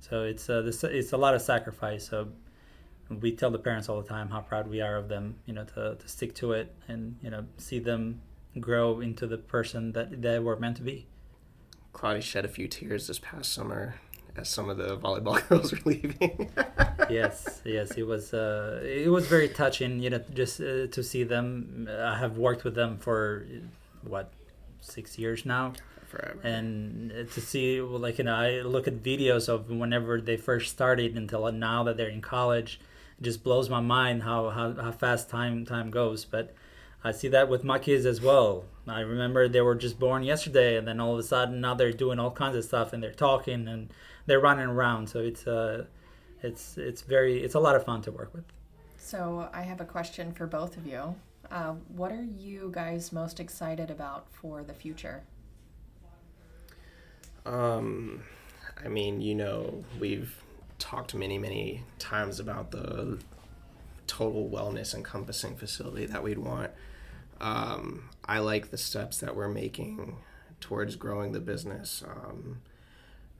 So 0.00 0.22
it's 0.22 0.48
uh, 0.50 0.60
this, 0.60 0.84
it's 0.84 1.12
a 1.12 1.16
lot 1.16 1.34
of 1.34 1.40
sacrifice. 1.40 2.08
So 2.08 2.28
we 3.08 3.32
tell 3.32 3.50
the 3.50 3.58
parents 3.58 3.88
all 3.88 4.00
the 4.00 4.08
time 4.08 4.28
how 4.28 4.40
proud 4.40 4.68
we 4.68 4.80
are 4.82 4.96
of 4.96 5.08
them. 5.08 5.36
You 5.46 5.54
know, 5.54 5.64
to, 5.64 5.96
to 5.96 6.08
stick 6.08 6.34
to 6.36 6.52
it 6.52 6.74
and 6.88 7.16
you 7.22 7.30
know 7.30 7.46
see 7.56 7.78
them 7.78 8.20
grow 8.60 9.00
into 9.00 9.26
the 9.26 9.38
person 9.38 9.92
that 9.92 10.20
they 10.20 10.38
were 10.38 10.58
meant 10.58 10.76
to 10.76 10.82
be. 10.82 11.06
Claudia 11.94 12.22
shed 12.22 12.44
a 12.44 12.48
few 12.48 12.68
tears 12.68 13.06
this 13.06 13.18
past 13.18 13.52
summer 13.52 13.94
as 14.36 14.48
some 14.48 14.68
of 14.68 14.76
the 14.76 14.96
volleyball 14.96 15.46
girls 15.48 15.72
were 15.72 15.78
leaving. 15.84 16.50
yes, 17.10 17.60
yes, 17.64 17.92
it 17.92 18.04
was. 18.06 18.32
Uh, 18.34 18.80
it 18.82 19.10
was 19.10 19.26
very 19.26 19.48
touching. 19.48 20.00
You 20.00 20.10
know, 20.10 20.20
just 20.34 20.60
uh, 20.60 20.86
to 20.86 21.02
see 21.02 21.24
them. 21.24 21.88
I 21.90 22.18
have 22.18 22.38
worked 22.38 22.64
with 22.64 22.74
them 22.74 22.98
for 22.98 23.46
what 24.02 24.32
six 24.80 25.18
years 25.18 25.44
now. 25.46 25.72
Forever. 26.08 26.40
and 26.42 27.10
to 27.32 27.40
see 27.40 27.80
like 27.80 28.18
you 28.18 28.24
know 28.24 28.34
i 28.34 28.60
look 28.60 28.86
at 28.86 29.02
videos 29.02 29.48
of 29.48 29.70
whenever 29.70 30.20
they 30.20 30.36
first 30.36 30.70
started 30.70 31.16
until 31.16 31.50
now 31.52 31.82
that 31.84 31.96
they're 31.96 32.10
in 32.10 32.20
college 32.20 32.78
it 33.18 33.24
just 33.24 33.42
blows 33.42 33.70
my 33.70 33.80
mind 33.80 34.22
how, 34.22 34.50
how, 34.50 34.74
how 34.74 34.92
fast 34.92 35.30
time 35.30 35.64
time 35.64 35.90
goes 35.90 36.26
but 36.26 36.54
i 37.02 37.10
see 37.12 37.28
that 37.28 37.48
with 37.48 37.64
my 37.64 37.78
kids 37.78 38.04
as 38.04 38.20
well 38.20 38.64
i 38.86 39.00
remember 39.00 39.48
they 39.48 39.62
were 39.62 39.74
just 39.74 39.98
born 39.98 40.22
yesterday 40.22 40.76
and 40.76 40.86
then 40.86 41.00
all 41.00 41.14
of 41.14 41.18
a 41.18 41.22
sudden 41.22 41.62
now 41.62 41.72
they're 41.72 41.92
doing 41.94 42.18
all 42.18 42.30
kinds 42.30 42.56
of 42.56 42.62
stuff 42.62 42.92
and 42.92 43.02
they're 43.02 43.10
talking 43.12 43.66
and 43.66 43.88
they're 44.26 44.40
running 44.40 44.66
around 44.66 45.08
so 45.08 45.18
it's 45.20 45.46
uh 45.46 45.84
it's 46.42 46.76
it's 46.78 47.02
very 47.02 47.42
it's 47.42 47.54
a 47.54 47.60
lot 47.60 47.74
of 47.76 47.84
fun 47.84 48.02
to 48.02 48.10
work 48.10 48.32
with 48.34 48.44
So 48.96 49.48
I 49.52 49.62
have 49.62 49.80
a 49.80 49.84
question 49.84 50.32
for 50.32 50.46
both 50.46 50.76
of 50.76 50.86
you. 50.86 51.14
Uh, 51.50 51.74
what 51.96 52.12
are 52.12 52.24
you 52.38 52.70
guys 52.72 53.12
most 53.12 53.40
excited 53.40 53.90
about 53.90 54.26
for 54.30 54.62
the 54.62 54.72
future? 54.72 55.22
Um, 57.44 58.22
I 58.82 58.88
mean, 58.88 59.20
you 59.20 59.34
know, 59.34 59.84
we've 59.98 60.42
talked 60.78 61.14
many, 61.14 61.38
many 61.38 61.82
times 61.98 62.40
about 62.40 62.70
the 62.70 63.18
total 64.06 64.48
wellness 64.48 64.94
encompassing 64.94 65.56
facility 65.56 66.06
that 66.06 66.22
we'd 66.22 66.38
want. 66.38 66.70
Um, 67.40 68.08
I 68.24 68.38
like 68.38 68.70
the 68.70 68.78
steps 68.78 69.18
that 69.18 69.34
we're 69.34 69.48
making 69.48 70.16
towards 70.60 70.96
growing 70.96 71.32
the 71.32 71.40
business. 71.40 72.02
Um, 72.08 72.60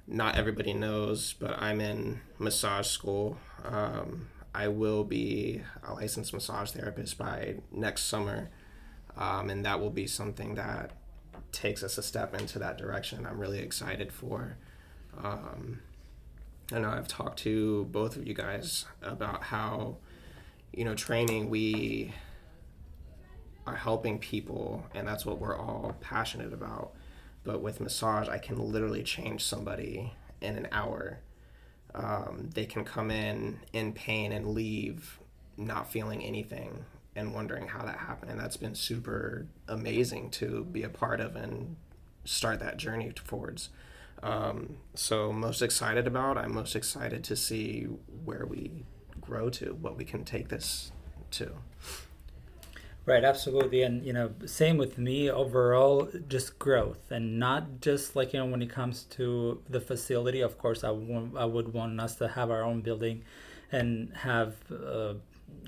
not 0.06 0.36
everybody 0.36 0.72
knows, 0.72 1.34
but 1.34 1.60
I'm 1.60 1.80
in 1.80 2.20
massage 2.38 2.88
school. 2.88 3.38
Um, 3.64 4.28
I 4.54 4.68
will 4.68 5.04
be 5.04 5.62
a 5.86 5.94
licensed 5.94 6.34
massage 6.34 6.72
therapist 6.72 7.16
by 7.16 7.56
next 7.70 8.04
summer, 8.04 8.50
um, 9.16 9.48
and 9.48 9.64
that 9.64 9.80
will 9.80 9.90
be 9.90 10.06
something 10.06 10.54
that 10.56 10.92
takes 11.52 11.82
us 11.82 11.98
a 11.98 12.02
step 12.02 12.38
into 12.38 12.58
that 12.58 12.76
direction. 12.78 13.26
I'm 13.26 13.38
really 13.38 13.60
excited 13.60 14.12
for. 14.12 14.56
Um, 15.22 15.80
I 16.72 16.78
know 16.78 16.90
I've 16.90 17.08
talked 17.08 17.38
to 17.40 17.84
both 17.90 18.16
of 18.16 18.26
you 18.26 18.34
guys 18.34 18.86
about 19.02 19.42
how, 19.42 19.96
you 20.72 20.84
know, 20.84 20.94
training 20.94 21.50
we 21.50 22.12
are 23.66 23.76
helping 23.76 24.18
people, 24.18 24.84
and 24.94 25.06
that's 25.06 25.24
what 25.24 25.38
we're 25.38 25.56
all 25.56 25.96
passionate 26.00 26.52
about. 26.52 26.94
But 27.44 27.60
with 27.60 27.80
massage, 27.80 28.28
I 28.28 28.38
can 28.38 28.56
literally 28.56 29.02
change 29.02 29.44
somebody 29.44 30.12
in 30.40 30.56
an 30.56 30.68
hour. 30.72 31.20
Um, 31.94 32.50
they 32.54 32.66
can 32.66 32.84
come 32.84 33.10
in 33.10 33.60
in 33.72 33.92
pain 33.92 34.32
and 34.32 34.48
leave 34.48 35.18
not 35.56 35.90
feeling 35.90 36.24
anything 36.24 36.84
and 37.14 37.34
wondering 37.34 37.68
how 37.68 37.84
that 37.84 37.98
happened. 37.98 38.30
And 38.30 38.40
that's 38.40 38.56
been 38.56 38.74
super 38.74 39.46
amazing 39.68 40.30
to 40.30 40.64
be 40.64 40.82
a 40.82 40.88
part 40.88 41.20
of 41.20 41.36
and 41.36 41.76
start 42.24 42.60
that 42.60 42.76
journey 42.76 43.12
towards. 43.12 43.68
Um, 44.22 44.76
so, 44.94 45.32
most 45.32 45.62
excited 45.62 46.06
about, 46.06 46.38
I'm 46.38 46.54
most 46.54 46.76
excited 46.76 47.24
to 47.24 47.36
see 47.36 47.88
where 48.24 48.46
we 48.46 48.84
grow 49.20 49.50
to, 49.50 49.74
what 49.74 49.96
we 49.96 50.04
can 50.04 50.24
take 50.24 50.48
this 50.48 50.92
to. 51.32 51.52
Right, 53.04 53.24
absolutely, 53.24 53.82
and 53.82 54.04
you 54.06 54.12
know, 54.12 54.30
same 54.46 54.76
with 54.76 54.96
me. 54.96 55.28
Overall, 55.28 56.08
just 56.28 56.58
growth, 56.60 57.10
and 57.10 57.36
not 57.38 57.80
just 57.80 58.14
like 58.14 58.32
you 58.32 58.38
know, 58.38 58.46
when 58.46 58.62
it 58.62 58.70
comes 58.70 59.02
to 59.16 59.60
the 59.68 59.80
facility. 59.80 60.40
Of 60.40 60.56
course, 60.56 60.84
I 60.84 60.90
want, 60.90 61.36
I 61.36 61.44
would 61.44 61.72
want 61.72 62.00
us 62.00 62.14
to 62.16 62.28
have 62.28 62.48
our 62.50 62.62
own 62.62 62.80
building, 62.80 63.24
and 63.72 64.12
have 64.14 64.54
uh, 64.70 65.14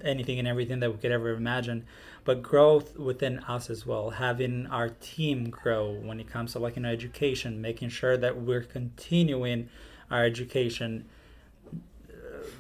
anything 0.05 0.39
and 0.39 0.47
everything 0.47 0.79
that 0.79 0.93
we 0.93 0.99
could 0.99 1.11
ever 1.11 1.31
imagine, 1.31 1.85
but 2.25 2.41
growth 2.41 2.97
within 2.97 3.41
us 3.41 3.69
as 3.69 3.85
well. 3.85 4.11
Having 4.11 4.69
our 4.69 4.91
team 4.91 5.51
grow 5.51 5.91
when 5.91 6.21
it 6.21 6.29
comes 6.29 6.53
to 6.53 6.61
like 6.61 6.77
you 6.77 6.83
know, 6.83 6.89
education, 6.91 7.61
making 7.61 7.89
sure 7.89 8.17
that 8.17 8.41
we're 8.41 8.63
continuing 8.63 9.69
our 10.09 10.25
education 10.25 11.07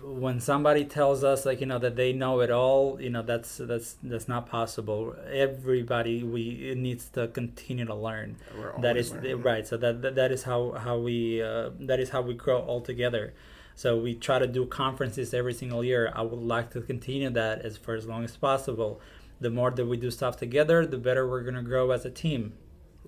when 0.06 0.38
somebody 0.38 0.84
tells 0.84 1.24
us 1.24 1.46
like 1.46 1.60
you 1.60 1.66
know 1.66 1.78
that 1.78 1.96
they 1.96 2.12
know 2.12 2.40
it 2.40 2.50
all 2.50 3.00
you 3.00 3.08
know 3.08 3.22
that's 3.22 3.56
that's 3.58 3.96
that's 4.02 4.28
not 4.28 4.48
possible. 4.48 5.16
Everybody 5.32 6.22
we 6.22 6.74
needs 6.76 7.08
to 7.10 7.28
continue 7.28 7.86
to 7.86 7.94
learn. 7.94 8.36
That 8.80 8.96
is 8.96 9.12
learning. 9.12 9.42
right. 9.42 9.66
So 9.66 9.76
that, 9.78 10.02
that 10.02 10.14
that 10.14 10.32
is 10.32 10.42
how 10.42 10.72
how 10.72 10.98
we 10.98 11.42
uh, 11.42 11.70
that 11.80 12.00
is 12.00 12.10
how 12.10 12.20
we 12.20 12.34
grow 12.34 12.60
all 12.60 12.82
together. 12.82 13.32
So 13.76 13.98
we 13.98 14.14
try 14.14 14.38
to 14.38 14.46
do 14.46 14.66
conferences 14.66 15.32
every 15.34 15.54
single 15.54 15.82
year. 15.82 16.12
I 16.14 16.22
would 16.22 16.38
like 16.38 16.70
to 16.72 16.80
continue 16.80 17.30
that 17.30 17.62
as 17.62 17.76
for 17.78 17.94
as 17.94 18.06
long 18.06 18.24
as 18.24 18.36
possible. 18.36 19.00
The 19.40 19.50
more 19.50 19.70
that 19.70 19.86
we 19.86 19.96
do 19.96 20.10
stuff 20.10 20.36
together 20.36 20.86
the 20.86 20.98
better 20.98 21.28
we're 21.28 21.42
going 21.42 21.56
to 21.56 21.62
grow 21.62 21.90
as 21.90 22.04
a 22.04 22.10
team. 22.10 22.52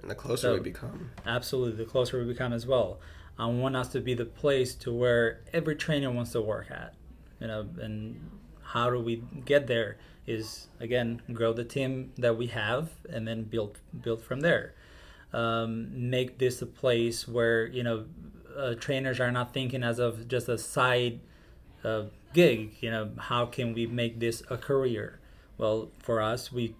And 0.00 0.10
the 0.10 0.14
closer 0.14 0.48
so, 0.48 0.54
we 0.54 0.60
become. 0.60 1.10
absolutely 1.24 1.82
the 1.82 1.90
closer 1.90 2.18
we 2.18 2.26
become 2.26 2.52
as 2.52 2.66
well 2.66 2.98
I 3.38 3.46
want 3.46 3.76
us 3.76 3.88
to 3.88 4.00
be 4.00 4.14
the 4.14 4.24
place 4.24 4.74
to 4.76 4.92
where 4.92 5.40
every 5.52 5.76
trainer 5.76 6.10
wants 6.10 6.32
to 6.32 6.40
work 6.40 6.70
at. 6.70 6.94
You 7.40 7.48
know, 7.48 7.68
and 7.80 8.30
how 8.62 8.90
do 8.90 9.00
we 9.00 9.22
get 9.44 9.66
there? 9.66 9.98
Is 10.26 10.66
again 10.80 11.22
grow 11.32 11.52
the 11.52 11.64
team 11.64 12.12
that 12.18 12.36
we 12.36 12.48
have 12.48 12.90
and 13.08 13.28
then 13.28 13.44
build 13.44 13.78
build 14.02 14.22
from 14.22 14.40
there. 14.40 14.74
Um, 15.32 16.10
make 16.10 16.38
this 16.38 16.60
a 16.62 16.66
place 16.66 17.28
where 17.28 17.66
you 17.66 17.84
know 17.84 18.06
uh, 18.56 18.74
trainers 18.74 19.20
are 19.20 19.30
not 19.30 19.54
thinking 19.54 19.84
as 19.84 20.00
of 20.00 20.26
just 20.26 20.48
a 20.48 20.58
side 20.58 21.20
uh, 21.84 22.04
gig. 22.32 22.74
You 22.80 22.90
know, 22.90 23.10
how 23.18 23.46
can 23.46 23.72
we 23.72 23.86
make 23.86 24.18
this 24.18 24.42
a 24.50 24.56
career? 24.56 25.20
Well, 25.58 25.90
for 26.00 26.20
us, 26.20 26.50
we 26.50 26.74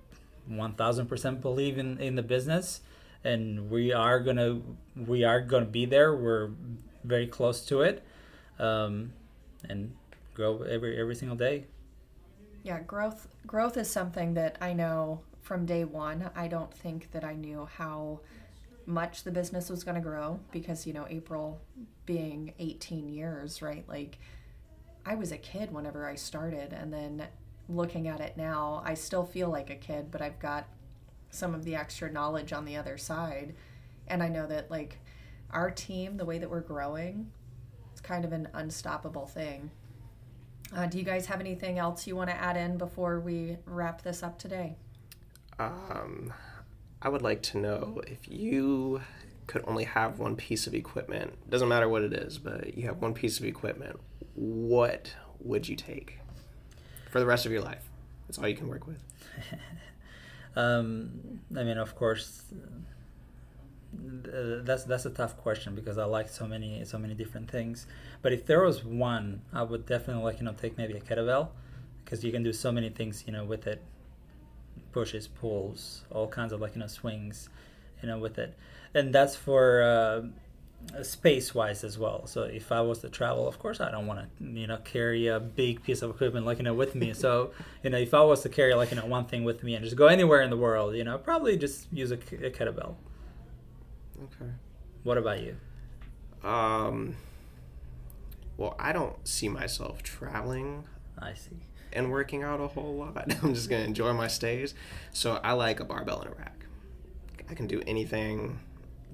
1000% 0.50 1.40
believe 1.40 1.78
in, 1.78 1.98
in 1.98 2.14
the 2.14 2.22
business 2.22 2.80
and 3.26 3.70
we 3.70 3.92
are 3.92 4.20
gonna 4.20 4.60
we 4.94 5.24
are 5.24 5.40
gonna 5.40 5.66
be 5.66 5.84
there. 5.84 6.14
We're 6.14 6.50
very 7.04 7.26
close 7.26 7.64
to 7.66 7.82
it, 7.82 8.04
um, 8.58 9.12
and 9.68 9.94
grow 10.34 10.62
every 10.62 10.98
every 10.98 11.16
single 11.16 11.36
day. 11.36 11.64
Yeah, 12.62 12.80
growth 12.80 13.28
growth 13.46 13.76
is 13.76 13.90
something 13.90 14.34
that 14.34 14.56
I 14.60 14.72
know 14.72 15.20
from 15.42 15.66
day 15.66 15.84
one. 15.84 16.30
I 16.34 16.48
don't 16.48 16.72
think 16.72 17.10
that 17.12 17.24
I 17.24 17.34
knew 17.34 17.68
how 17.76 18.20
much 18.86 19.24
the 19.24 19.32
business 19.32 19.68
was 19.68 19.82
going 19.82 19.96
to 19.96 20.00
grow 20.00 20.38
because 20.52 20.86
you 20.86 20.92
know 20.92 21.06
April 21.10 21.60
being 22.06 22.54
18 22.58 23.08
years, 23.08 23.60
right? 23.60 23.84
Like 23.88 24.18
I 25.04 25.16
was 25.16 25.32
a 25.32 25.38
kid 25.38 25.72
whenever 25.72 26.08
I 26.08 26.14
started 26.14 26.72
and 26.72 26.92
then 26.92 27.26
looking 27.68 28.06
at 28.06 28.20
it 28.20 28.36
now, 28.36 28.82
I 28.84 28.94
still 28.94 29.24
feel 29.24 29.48
like 29.48 29.70
a 29.70 29.74
kid, 29.74 30.10
but 30.10 30.22
I've 30.22 30.38
got 30.38 30.68
some 31.36 31.54
of 31.54 31.64
the 31.64 31.76
extra 31.76 32.10
knowledge 32.10 32.52
on 32.52 32.64
the 32.64 32.76
other 32.76 32.96
side. 32.96 33.54
And 34.08 34.22
I 34.22 34.28
know 34.28 34.46
that 34.46 34.70
like 34.70 34.98
our 35.50 35.70
team, 35.70 36.16
the 36.16 36.24
way 36.24 36.38
that 36.38 36.50
we're 36.50 36.60
growing, 36.60 37.30
it's 37.92 38.00
kind 38.00 38.24
of 38.24 38.32
an 38.32 38.48
unstoppable 38.54 39.26
thing. 39.26 39.70
Uh, 40.74 40.86
do 40.86 40.98
you 40.98 41.04
guys 41.04 41.26
have 41.26 41.40
anything 41.40 41.78
else 41.78 42.06
you 42.06 42.16
want 42.16 42.28
to 42.30 42.36
add 42.36 42.56
in 42.56 42.76
before 42.76 43.20
we 43.20 43.56
wrap 43.66 44.02
this 44.02 44.22
up 44.22 44.38
today? 44.38 44.76
Um, 45.58 46.32
I 47.00 47.08
would 47.08 47.22
like 47.22 47.42
to 47.42 47.58
know 47.58 48.02
if 48.06 48.28
you 48.28 49.00
could 49.46 49.62
only 49.66 49.84
have 49.84 50.18
one 50.18 50.34
piece 50.34 50.66
of 50.66 50.74
equipment, 50.74 51.32
doesn't 51.48 51.68
matter 51.68 51.88
what 51.88 52.02
it 52.02 52.12
is, 52.12 52.38
but 52.38 52.76
you 52.76 52.86
have 52.86 53.00
one 53.00 53.14
piece 53.14 53.38
of 53.38 53.44
equipment, 53.44 53.98
what 54.34 55.14
would 55.40 55.68
you 55.68 55.76
take 55.76 56.18
for 57.10 57.20
the 57.20 57.26
rest 57.26 57.46
of 57.46 57.52
your 57.52 57.62
life? 57.62 57.88
That's 58.26 58.38
all 58.38 58.48
you 58.48 58.56
can 58.56 58.68
work 58.68 58.86
with. 58.86 59.00
Um, 60.56 61.40
I 61.56 61.62
mean, 61.62 61.78
of 61.78 61.94
course, 61.94 62.42
uh, 63.94 64.62
that's 64.62 64.84
that's 64.84 65.06
a 65.06 65.10
tough 65.10 65.36
question 65.36 65.74
because 65.74 65.98
I 65.98 66.04
like 66.04 66.28
so 66.28 66.46
many 66.46 66.84
so 66.84 66.98
many 66.98 67.14
different 67.14 67.50
things. 67.50 67.86
But 68.22 68.32
if 68.32 68.46
there 68.46 68.62
was 68.62 68.84
one, 68.84 69.42
I 69.52 69.62
would 69.62 69.86
definitely 69.86 70.24
like 70.24 70.38
you 70.38 70.44
know 70.44 70.54
take 70.54 70.76
maybe 70.78 70.94
a 70.94 71.00
kettlebell 71.00 71.48
because 72.04 72.24
you 72.24 72.32
can 72.32 72.42
do 72.42 72.52
so 72.52 72.72
many 72.72 72.88
things 72.88 73.24
you 73.26 73.32
know 73.32 73.44
with 73.44 73.66
it, 73.66 73.82
pushes, 74.92 75.28
pulls, 75.28 76.04
all 76.10 76.26
kinds 76.26 76.52
of 76.52 76.60
like 76.60 76.74
you 76.74 76.80
know 76.80 76.86
swings, 76.86 77.48
you 78.02 78.08
know 78.08 78.18
with 78.18 78.38
it, 78.38 78.56
and 78.94 79.14
that's 79.14 79.36
for. 79.36 79.82
Uh, 79.82 80.22
space 81.02 81.54
wise 81.54 81.84
as 81.84 81.98
well. 81.98 82.26
So 82.26 82.42
if 82.42 82.72
I 82.72 82.80
was 82.80 83.00
to 83.00 83.08
travel, 83.08 83.46
of 83.46 83.58
course 83.58 83.80
I 83.80 83.90
don't 83.90 84.06
want 84.06 84.20
to 84.20 84.44
you 84.44 84.66
know 84.66 84.78
carry 84.78 85.26
a 85.26 85.40
big 85.40 85.82
piece 85.82 86.02
of 86.02 86.10
equipment 86.10 86.46
like 86.46 86.58
you 86.58 86.64
know 86.64 86.74
with 86.74 86.94
me. 86.94 87.12
So 87.12 87.52
you 87.82 87.90
know 87.90 87.98
if 87.98 88.14
I 88.14 88.22
was 88.22 88.42
to 88.42 88.48
carry 88.48 88.74
like 88.74 88.90
you 88.90 88.96
know 88.96 89.06
one 89.06 89.26
thing 89.26 89.44
with 89.44 89.62
me 89.62 89.74
and 89.74 89.84
just 89.84 89.96
go 89.96 90.06
anywhere 90.06 90.42
in 90.42 90.50
the 90.50 90.56
world, 90.56 90.94
you 90.94 91.04
know 91.04 91.18
probably 91.18 91.56
just 91.56 91.86
use 91.92 92.10
a, 92.10 92.16
a 92.16 92.50
kettlebell. 92.50 92.94
Okay. 94.22 94.50
What 95.02 95.18
about 95.18 95.40
you? 95.40 95.56
Um. 96.42 97.16
Well, 98.56 98.74
I 98.78 98.92
don't 98.92 99.26
see 99.28 99.48
myself 99.48 100.02
traveling. 100.02 100.84
I 101.18 101.34
see. 101.34 101.58
And 101.92 102.10
working 102.10 102.42
out 102.42 102.60
a 102.60 102.68
whole 102.68 102.94
lot. 102.94 103.32
I'm 103.42 103.54
just 103.54 103.68
gonna 103.68 103.84
enjoy 103.84 104.12
my 104.14 104.28
stays. 104.28 104.74
So 105.12 105.40
I 105.44 105.52
like 105.52 105.80
a 105.80 105.84
barbell 105.84 106.20
and 106.20 106.32
a 106.32 106.34
rack. 106.34 106.64
I 107.48 107.54
can 107.54 107.66
do 107.66 107.82
anything 107.86 108.58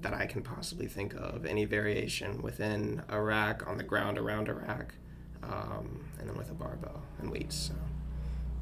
that 0.03 0.13
I 0.13 0.25
can 0.25 0.41
possibly 0.41 0.87
think 0.87 1.13
of. 1.15 1.45
Any 1.45 1.65
variation 1.65 2.41
within 2.41 3.01
a 3.09 3.19
rack, 3.19 3.67
on 3.67 3.77
the 3.77 3.83
ground 3.83 4.17
around 4.17 4.49
a 4.49 4.53
rack, 4.53 4.93
um, 5.41 6.05
and 6.19 6.29
then 6.29 6.37
with 6.37 6.51
a 6.51 6.53
barbell 6.53 7.01
and 7.19 7.31
weights. 7.31 7.55
So 7.55 7.73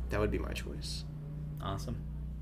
that 0.09 0.19
would 0.19 0.31
be 0.31 0.39
my 0.39 0.53
choice. 0.53 1.03
Awesome. 1.61 1.97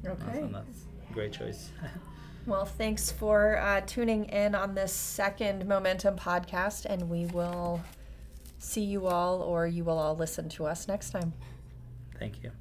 Okay. 0.05 0.39
Awesome. 0.39 0.51
That's 0.51 0.85
a 1.09 1.13
great 1.13 1.33
choice. 1.33 1.71
well, 2.45 2.65
thanks 2.65 3.11
for 3.11 3.57
uh, 3.57 3.81
tuning 3.81 4.25
in 4.25 4.55
on 4.55 4.75
this 4.75 4.93
second 4.93 5.67
Momentum 5.67 6.15
podcast, 6.15 6.85
and 6.85 7.09
we 7.09 7.25
will 7.27 7.81
see 8.59 8.83
you 8.83 9.07
all, 9.07 9.41
or 9.41 9.65
you 9.67 9.83
will 9.83 9.97
all 9.97 10.15
listen 10.15 10.49
to 10.49 10.65
us 10.65 10.87
next 10.87 11.11
time. 11.11 11.33
Thank 12.17 12.43
you. 12.43 12.51